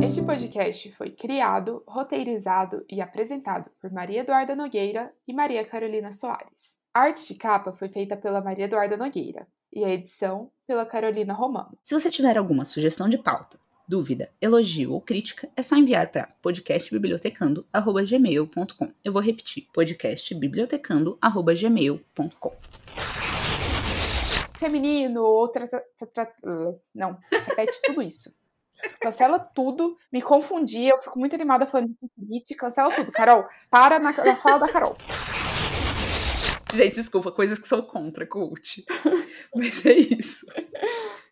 Este 0.00 0.22
podcast 0.22 0.92
foi 0.92 1.10
criado, 1.10 1.82
roteirizado 1.88 2.84
e 2.88 3.00
apresentado 3.00 3.68
por 3.80 3.90
Maria 3.90 4.20
Eduarda 4.20 4.54
Nogueira 4.54 5.12
e 5.26 5.34
Maria 5.34 5.64
Carolina 5.64 6.12
Soares. 6.12 6.80
A 6.94 7.00
arte 7.00 7.26
de 7.26 7.34
capa 7.34 7.72
foi 7.72 7.88
feita 7.88 8.16
pela 8.16 8.40
Maria 8.40 8.66
Eduarda 8.66 8.96
Nogueira 8.96 9.48
e 9.72 9.84
a 9.84 9.90
edição 9.90 10.52
pela 10.68 10.86
Carolina 10.86 11.34
Romano. 11.34 11.76
Se 11.82 11.94
você 11.94 12.08
tiver 12.08 12.38
alguma 12.38 12.64
sugestão 12.64 13.08
de 13.08 13.18
pauta, 13.18 13.58
dúvida, 13.86 14.32
elogio 14.40 14.92
ou 14.92 15.00
crítica, 15.00 15.48
é 15.56 15.62
só 15.62 15.76
enviar 15.76 16.10
para 16.10 16.34
podcastbibliotecando@gmail.com. 16.42 18.92
Eu 19.04 19.12
vou 19.12 19.22
repetir: 19.22 19.68
podcastbibliotecando@gmail.com. 19.72 22.52
Feminino, 24.58 25.22
outra 25.22 25.68
não, 26.94 27.18
repete 27.30 27.80
tudo 27.82 28.02
isso. 28.02 28.34
Cancela 29.00 29.38
tudo, 29.38 29.96
me 30.12 30.20
confundi, 30.20 30.86
eu 30.86 30.98
fico 30.98 31.18
muito 31.18 31.34
animada 31.34 31.66
falando 31.66 31.90
de 31.90 31.96
Infinite, 32.02 32.54
cancela 32.54 32.94
tudo. 32.94 33.10
Carol, 33.12 33.46
para 33.70 33.98
na, 33.98 34.12
na 34.12 34.36
fala 34.36 34.58
da 34.58 34.70
Carol. 34.72 34.96
Gente, 36.74 36.94
desculpa, 36.94 37.30
coisas 37.30 37.58
que 37.58 37.68
sou 37.68 37.84
contra, 37.84 38.26
coach. 38.26 38.84
Mas 39.54 39.86
é 39.86 39.94
isso. 39.94 40.44